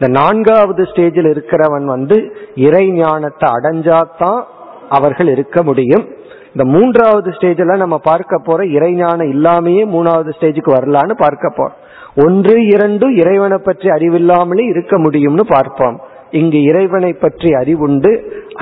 [0.00, 2.16] இந்த நான்காவது ஸ்டேஜில் இருக்கிறவன் வந்து
[2.54, 4.40] இறை ஞானத்தை அடைஞ்சாதான்
[4.88, 6.04] அவர்கள் இருக்க முடியும்.
[6.52, 11.80] இந்த மூன்றாவது ஸ்டேஜில் நம்ம பார்க்க போற இறைஞானம் இல்லாமையே மூணாவது ஸ்டேஜுக்கு வரலான்னு பார்க்க போறோம்.
[12.26, 15.96] ஒன்று இரண்டு இறைவனை பற்றி அறிவில்லாமலே இருக்க முடியும்னு பார்ப்போம்.
[16.30, 18.12] இங்கு இறைவனை பற்றி அறிவுண்டு.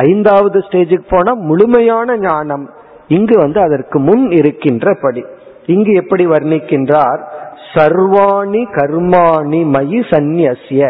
[0.06, 2.64] ஐந்தாவது ஸ்டேஜுக்கு போனா முழுமையான ஞானம்
[3.08, 5.22] இங்கு வந்து அதற்கு முன் இருக்கின்ற படி
[5.66, 7.20] இங்கு எப்படி வர்ணிக்கின்றார்?
[7.74, 10.82] சர்வாணி கர்மாணி மயி சந்நியசிய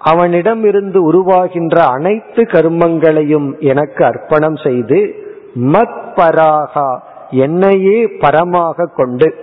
[0.00, 5.14] அவனிடம் இருந்து உருவாகின்ற அனைத்து கர்மங்களையும் எனக்கு அர்ப்பணம் செய்து
[5.54, 6.98] மத் பராகா
[7.30, 9.34] என்னையே பரமாக கொண்டு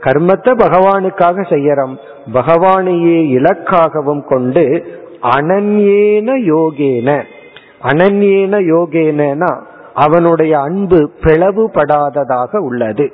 [0.00, 1.96] கர்மத்தை பகவானுக்காக செய்யறோம்.
[2.32, 4.84] பகவானையே இலக்காகவும் கொண்டு
[5.22, 7.24] அனன்யேன யோகேன.
[7.82, 9.62] அனன்யேன யோகேனா
[9.94, 13.12] அவனுடைய அன்பு பிளவுபடாததாக உள்ளது.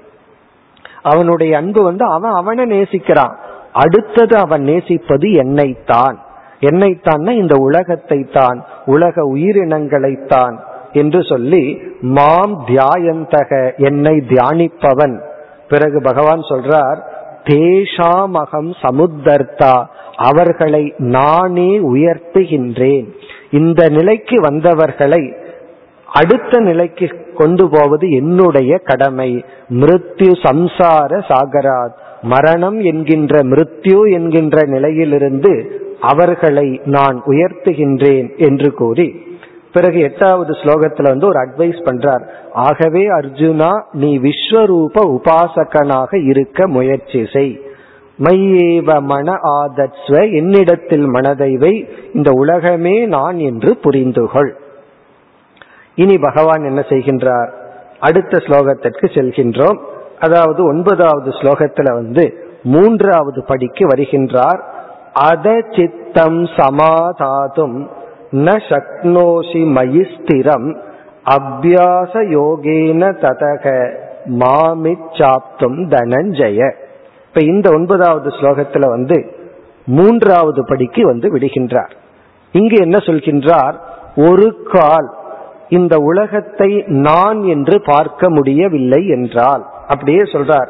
[1.03, 3.35] அவனுடைய அன்பு வந்து அவன் அவனை நேசிக்கிறான்.
[3.73, 6.19] அடுத்தது அவன் நேசிப்பது என்னைத்தான்.
[6.61, 10.59] என்னைத்தான் இந்த உலகத்தை தான் உலக உயிரினங்களைத்தான்
[10.93, 15.21] என்று சொல்லி மாம் தியாயந்தக என்னை தியானிப்பவன்.
[15.69, 16.99] பிறகு பகவான் சொல்றார்
[17.45, 19.85] தேஷாமகம் சமுத்தர்த்தா
[20.17, 23.07] அவர்களை நானே உயர்த்துகின்றேன்.
[23.51, 25.35] இந்த நிலைக்கு வந்தவர்களை
[26.07, 29.45] அடுத்த நிலைக்கு கொண்டு போவது என்னுடைய கடமை.
[29.69, 39.27] மிருத்யு சம்சார சாகராத் மரணம் என்கின்ற மிருத்யு என்கின்ற நிலையிலிருந்து அவர்களை நான் உயர்த்துகின்றேன் என்று கூறி
[39.73, 42.29] பிறகு எட்டாவது ஸ்லோகத்துல வந்து ஒரு அட்வைஸ் பண்றார்.
[42.53, 47.61] ஆகவே அர்ஜுனா நீ விஸ்வரூப உபாசகனாக இருக்க முயற்சி செய்.
[48.23, 54.51] மையேவ மன ஆதத்ஸ்வ என்னிடத்தில் மனதைவை இந்த உலகமே நான் என்று புரிந்துகொள்
[55.95, 57.51] இனி பகவான் என்ன செய்கின்றார்?
[58.01, 59.79] அடுத்த ஸ்லோகத்திற்கு செல்கின்றோம்.
[60.19, 64.61] அதாவது ஒன்பதாவது ஸ்லோகத்துல வந்து மூன்றாவது படிக்கு வருகின்றார்.
[65.27, 67.79] அத சித்தம் சமாதாதும்
[68.33, 70.69] ந சக்னோஷி மயிஸ்திரம்
[71.37, 73.65] அபியாச யோகேன ததக
[74.41, 76.61] மாமிச்சாப்தும் தனஞ்சய.
[77.27, 79.19] இப்ப இந்த ஒன்பதாவது ஸ்லோகத்துல வந்து
[79.87, 81.93] மூன்றாவது படிக்கு வந்து விடுகின்றார்.
[82.55, 83.77] இங்கு என்ன சொல்கின்றார்?
[84.17, 85.09] ஒரு கால்
[85.69, 89.65] இந்த உலகத்தை நான் என்று பார்க்க முடியவில்லை என்றால்.
[89.89, 90.69] அப்படியே சொல்றார்.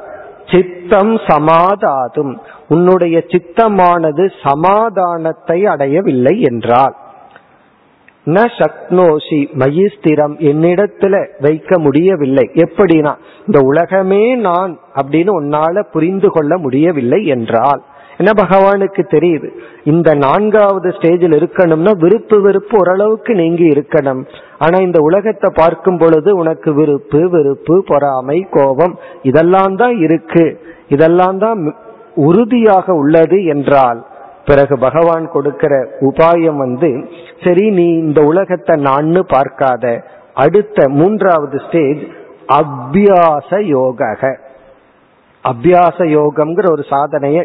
[0.50, 2.32] சித்தம் சமாதாதும்.
[2.68, 6.96] உன்னுடைய சித்தமானது சமாதானத்தை அடையவில்லை என்றால்
[8.26, 12.44] ந சக்னோஷி மயிஸ்திரம் என்னிடத்துல வைக்க முடியவில்லை.
[12.54, 13.12] எப்படின்னா
[13.46, 17.82] இந்த உலகமே நான் அப்படின்னு உன்னால புரிந்து கொள்ள முடியவில்லை என்றால்
[18.20, 19.48] என்ன பகவானுக்கு தெரியுது?
[19.92, 24.22] இந்த நான்காவது ஸ்டேஜில் இருக்கணும்னா விருப்பு வெறுப்பு ஓரளவுக்கு நீங்கி இருக்கணும்.
[24.58, 30.46] ஆனா இந்த உலகத்தை பார்க்கும் பொழுது உனக்கு விருப்பு வெறுப்பு பொறாமை கோபம் இதெல்லாம் தான் இருக்கு.
[30.88, 31.60] இதெல்லாம் தான்
[32.28, 34.00] உறுதியாக உள்ளது என்றால்
[34.48, 35.74] பிறகு பகவான் கொடுக்கிற
[36.08, 36.90] உபாயம் வந்து
[37.44, 39.84] சரி நீ இந்த உலகத்தை நான்னு பார்க்காத.
[40.44, 42.02] அடுத்த மூன்றாவது ஸ்டேஜ்
[42.60, 44.02] அபியாச யோக
[45.44, 47.42] அபியாச யோகம்ங்கிற ஒரு சாதனையை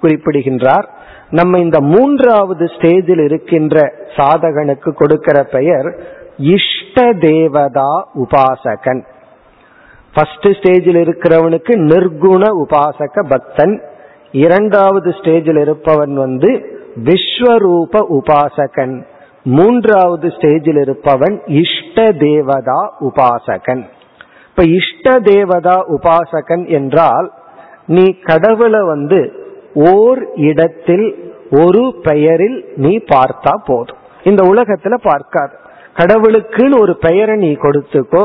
[0.00, 0.88] குறிப்பிடுகின்றார்.
[1.30, 6.02] நம்ம இந்த மூன்றாவது ஸ்டேஜில் இருக்கின்ற சாதகனுக்கு கொடுக்கிற பெயர்
[6.36, 9.02] இஷ்ட தேவதா உபாசகன்.
[10.14, 13.82] ஃபர்ஸ்ட் ஸ்டேஜில் இருக்கிறவனுக்கு நிர்குண உபாசக பக்தன்.
[14.32, 16.50] இரண்டாவது ஸ்டேஜில் இருப்பவன் வந்து
[17.04, 19.02] விஸ்வரூப உபாசகன்.
[19.42, 23.82] மூன்றாவது ஸ்டேஜில் இருப்பவன் இஷ்ட தேவதா உபாசகன்.
[24.48, 27.32] இப்ப இஷ்ட தேவதா உபாசகன் என்றால்
[27.86, 29.46] நீ கடவுளை வந்து
[29.86, 31.06] ஓர் இடத்தில்
[31.50, 34.02] ஒரு பெயரில் நீ பார்த்தா போதும்.
[34.24, 35.54] இந்த உலகத்துல பார்க்காது.
[35.94, 38.24] கடவுளுக்குன்னு ஒரு பெயரை நீ கொடுத்துக்கோ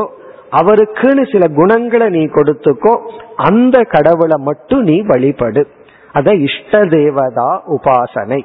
[0.60, 2.92] அவருக்குன்னு சில குணங்களை நீ கொடுத்துக்கோ
[3.36, 5.64] அந்த கடவுளை மட்டும் நீ வழிபடு.
[6.12, 8.40] அத இஷ்ட தேவதா உபாசனை.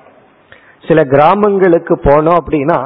[0.87, 2.79] சில கிராமங்களுக்கு போனோம் அப்படின்னா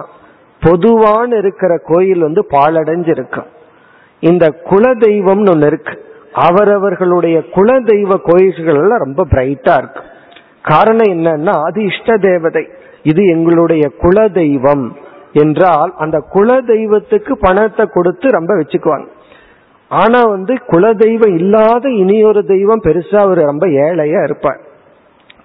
[0.61, 3.49] பொதுவான இருக்கிற கோயில் வந்து பாலடைஞ்சு இருக்கும்
[4.19, 5.95] இந்த குல தெய்வம்னு ஒன்று இருக்கு.
[6.33, 10.11] அவரவர்களுடைய குல தெய்வ கோயில்கள் ரொம்ப பிரைட்டா இருக்கும்
[10.63, 12.63] காரணம் என்னன்னா அது இஷ்ட தேவதை
[13.03, 14.85] இது எங்களுடைய குல தெய்வம்
[15.33, 19.07] என்றால் அந்த குல தெய்வத்துக்கு பணத்தை கொடுத்து ரொம்ப வச்சுக்குவாங்க.
[19.91, 24.61] ஆனா வந்து குல தெய்வம் இல்லாத இனியொரு தெய்வம் பெருசா அவர் ரொம்ப ஏழையா இருப்பார்.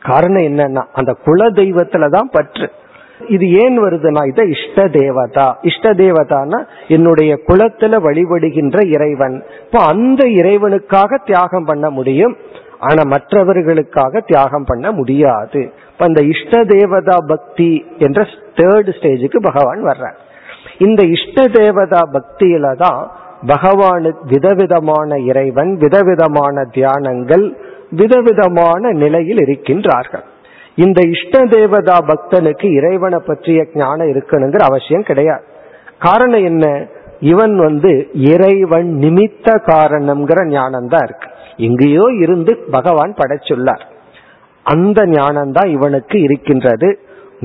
[0.02, 2.68] காரணம் என்னன்னா அந்த குல தெய்வத்துலதான் பற்று.
[3.28, 6.58] இது ஏன் வருதுன்னா இத இஷ்ட தேவதா இஷ்ட தேவதானா
[6.88, 9.36] என்னுடைய குலத்துல வழிபடுகின்ற இறைவன்.
[9.64, 12.36] இப்போ அந்த இறைவனுக்காக தியாகம் பண்ண முடியும்.
[12.78, 15.72] ஆனா மற்றவர்களுக்காக தியாகம் பண்ண முடியாது.
[15.92, 18.22] இப்ப அந்த இஷ்ட தேவதா பக்தி என்ற
[18.54, 20.16] தேர்ட் ஸ்டேஜுக்கு பகவான் வர்றார்.
[20.78, 23.10] இந்த இஷ்ட தேவதா பக்தியில தான்
[23.46, 27.56] பகவானுக்கு விதவிதமான இறைவன் விதவிதமான தியானங்கள்
[27.90, 30.22] விதவிதமான நிலையில் இருக்கின்றார்கள்.
[30.74, 35.42] இந்த இஷ்ட தேவதா பக்தனுக்கு இறைவனை பற்றிய ஞானம் இருக்கணுங்கிற அவசியம் கிடையாது.
[35.98, 36.86] காரணம் என்ன?
[37.20, 41.28] இவன் வந்து இறைவன் நிமித்த காரணம்ங்கிற ஞானம் தான் இருக்கு.
[41.58, 43.84] எங்கேயோ இருந்து பகவான் படைச்சுள்ளார்
[44.66, 46.88] அந்த ஞானம் தான் இவனுக்கு இருக்கின்றது.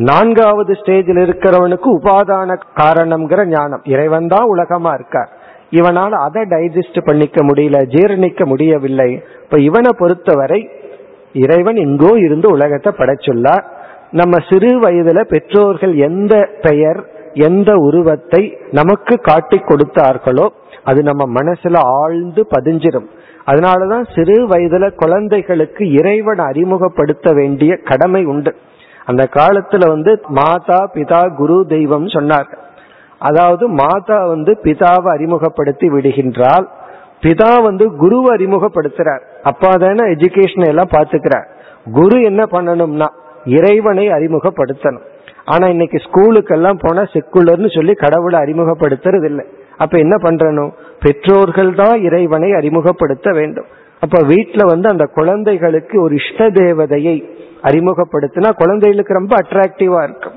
[0.09, 3.83] நான்காவது ஸ்டேஜில் இருக்கிறவனுக்கு உபாதான காரணம்ங்கிற ஞானம்.
[3.93, 5.29] இறைவன் தான் உலகமா இருக்கார்.
[5.71, 9.09] இவனால் அதை டைஜஸ்ட் பண்ணிக்க முடியல ஜீரணிக்க முடியவில்லை.
[9.43, 10.59] இப்ப இவனை பொறுத்தவரை
[11.35, 13.63] இறைவன் எங்கோ இருந்து உலகத்தை படைச்சுள்ளார்
[14.11, 16.33] நம்ம சிறு வயதுல பெற்றோர்கள் எந்த
[16.65, 16.99] பெயர்
[17.47, 18.41] எந்த உருவத்தை
[18.71, 20.45] நமக்கு காட்டி கொடுத்தார்களோ
[20.83, 23.07] அது நம்ம மனசுல ஆழ்ந்து பதிஞ்சிடும்
[23.47, 28.51] அதனாலதான் சிறு வயதுல குழந்தைகளுக்கு இறைவன் அறிமுகப்படுத்த வேண்டிய கடமை உண்டு.
[29.05, 32.61] அந்த காலத்துல வந்து மாதா பிதா குரு தெய்வம் சொன்னார்கள்
[33.21, 36.65] அதாவது மாதா வந்து பிதாவை அறிமுகப்படுத்தி விடுகின்றால்
[37.23, 39.23] பிதா வந்து குருவை அறிமுகப்படுத்துறார்.
[39.43, 41.47] அப்பா தானே எஜுகேஷன் எல்லாம் பாத்துக்கிறார்
[41.97, 43.07] குரு என்ன பண்ணணும்னா
[43.57, 45.05] இறைவனை அறிமுகப்படுத்தணும்.
[45.45, 49.45] ஆனா இன்னைக்கு ஸ்கூலுக்கெல்லாம் போனா செக்குலர்னு சொல்லி கடவுளை அறிமுகப்படுத்துறது இல்லை
[49.77, 50.71] அப்ப என்ன பண்றணும்?
[50.99, 53.65] பெற்றோர்கள் தான் இறைவனை அறிமுகப்படுத்த வேண்டும்.
[53.99, 57.29] அப்ப வீட்டுல வந்து அந்த குழந்தைகளுக்கு ஒரு இஷ்ட தேவதையை
[57.63, 60.33] அறிமுகப்படுத்தினா குழந்தைகளுக்கு ரொம்ப அட்ராக்டிவா இருக்கும்.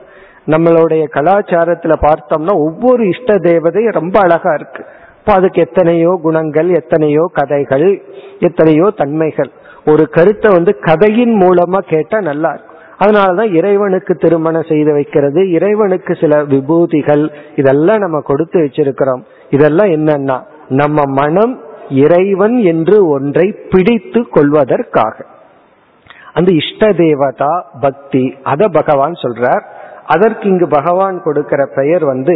[0.47, 4.85] நம்மளுடைய கலாச்சாரத்துல பார்த்தோம்னா ஒவ்வொரு இஷ்ட தேவதை ரொம்ப அழகா இருக்கு.
[5.19, 8.03] இப்ப அதுக்கு எத்தனையோ குணங்கள் எத்தனையோ கதைகள்
[8.39, 9.51] எத்தனையோ தன்மைகள்.
[9.85, 12.66] ஒரு கருத்தை வந்து கதையின் மூலமா கேட்டா நல்லா இருக்கும்.
[12.99, 15.51] அதனாலதான் இறைவனுக்கு திருமணம் செய்து வைக்கிறது.
[15.51, 19.23] இறைவனுக்கு சில விபூதிகள் இதெல்லாம் நம்ம கொடுத்து வச்சிருக்கிறோம்.
[19.51, 25.25] இதெல்லாம் என்னன்னா நம்ம மனம் இறைவன் என்று ஒன்றை பிடித்து கொள்வதற்காக.
[26.33, 29.65] அந்த இஷ்ட தேவதா பக்தி அத பகவான் சொல்றார்.
[30.07, 32.35] அதற்கு இங்கு பகவான் கொடுக்கிற பெயர் வந்து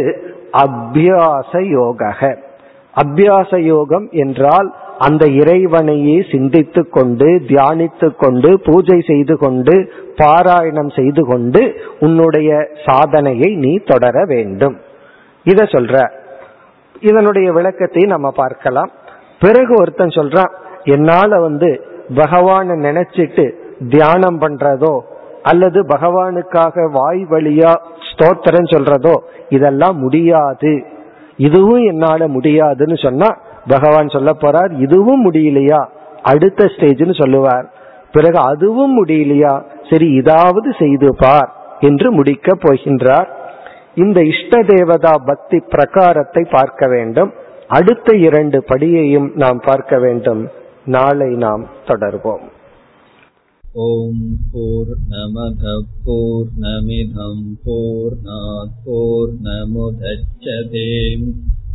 [0.53, 2.37] அபியாச யோக
[2.95, 4.75] அபியாச யோகம் என்றால்
[5.05, 9.75] அந்த இறைவனையே சிந்தித்து கொண்டு தியானித்து கொண்டு பூஜை செய்து கொண்டு
[10.15, 11.61] பாராயணம் செய்து கொண்டு
[11.99, 12.49] உன்னுடைய
[12.85, 14.75] சாதனையை நீ தொடர வேண்டும்.
[15.45, 15.95] இத சொல்ற.
[17.01, 18.91] இதனுடைய விளக்கத்தை நம்ம பார்க்கலாம்.
[19.39, 20.51] பிறகு ஒருத்தன் சொல்றான்
[20.83, 21.69] என்னால வந்து
[22.15, 23.45] பகவான நினைச்சிட்டு
[23.89, 24.95] தியானம் பண்றதோ
[25.43, 27.71] அல்லது பகவானுக்காக வாய் வழியா
[28.09, 29.15] ஸ்தோத்திரம் சொல்றதோ
[29.49, 30.73] இதெல்லாம் முடியாது.
[31.37, 33.29] இதுவும் என்னால முடியாதுன்னு சொன்னா
[33.67, 35.85] பகவான் சொல்ல போறார் இதுவும் முடியலையா?
[36.21, 37.73] அடுத்த ஸ்டேஜ்னு சொல்லுவார்.
[38.11, 39.65] பிறகு அதுவும் முடியலையா?
[39.89, 43.27] சரி இதாவது செய்து பார் என்று முடிக்க போகின்றார்.
[43.95, 47.33] இந்த இஷ்ட தேவதா பக்தி பிரகாரத்தை பார்க்க வேண்டும்.
[47.67, 50.49] அடுத்த இரண்டு படியையும் நாம் பார்க்க வேண்டும்.
[50.85, 52.45] நாளை நாம் தொடர்வோம்.
[53.73, 55.63] ஓம் போர் நமத
[56.05, 61.27] போர் நமிதம் போர் நமுதச்சதேம்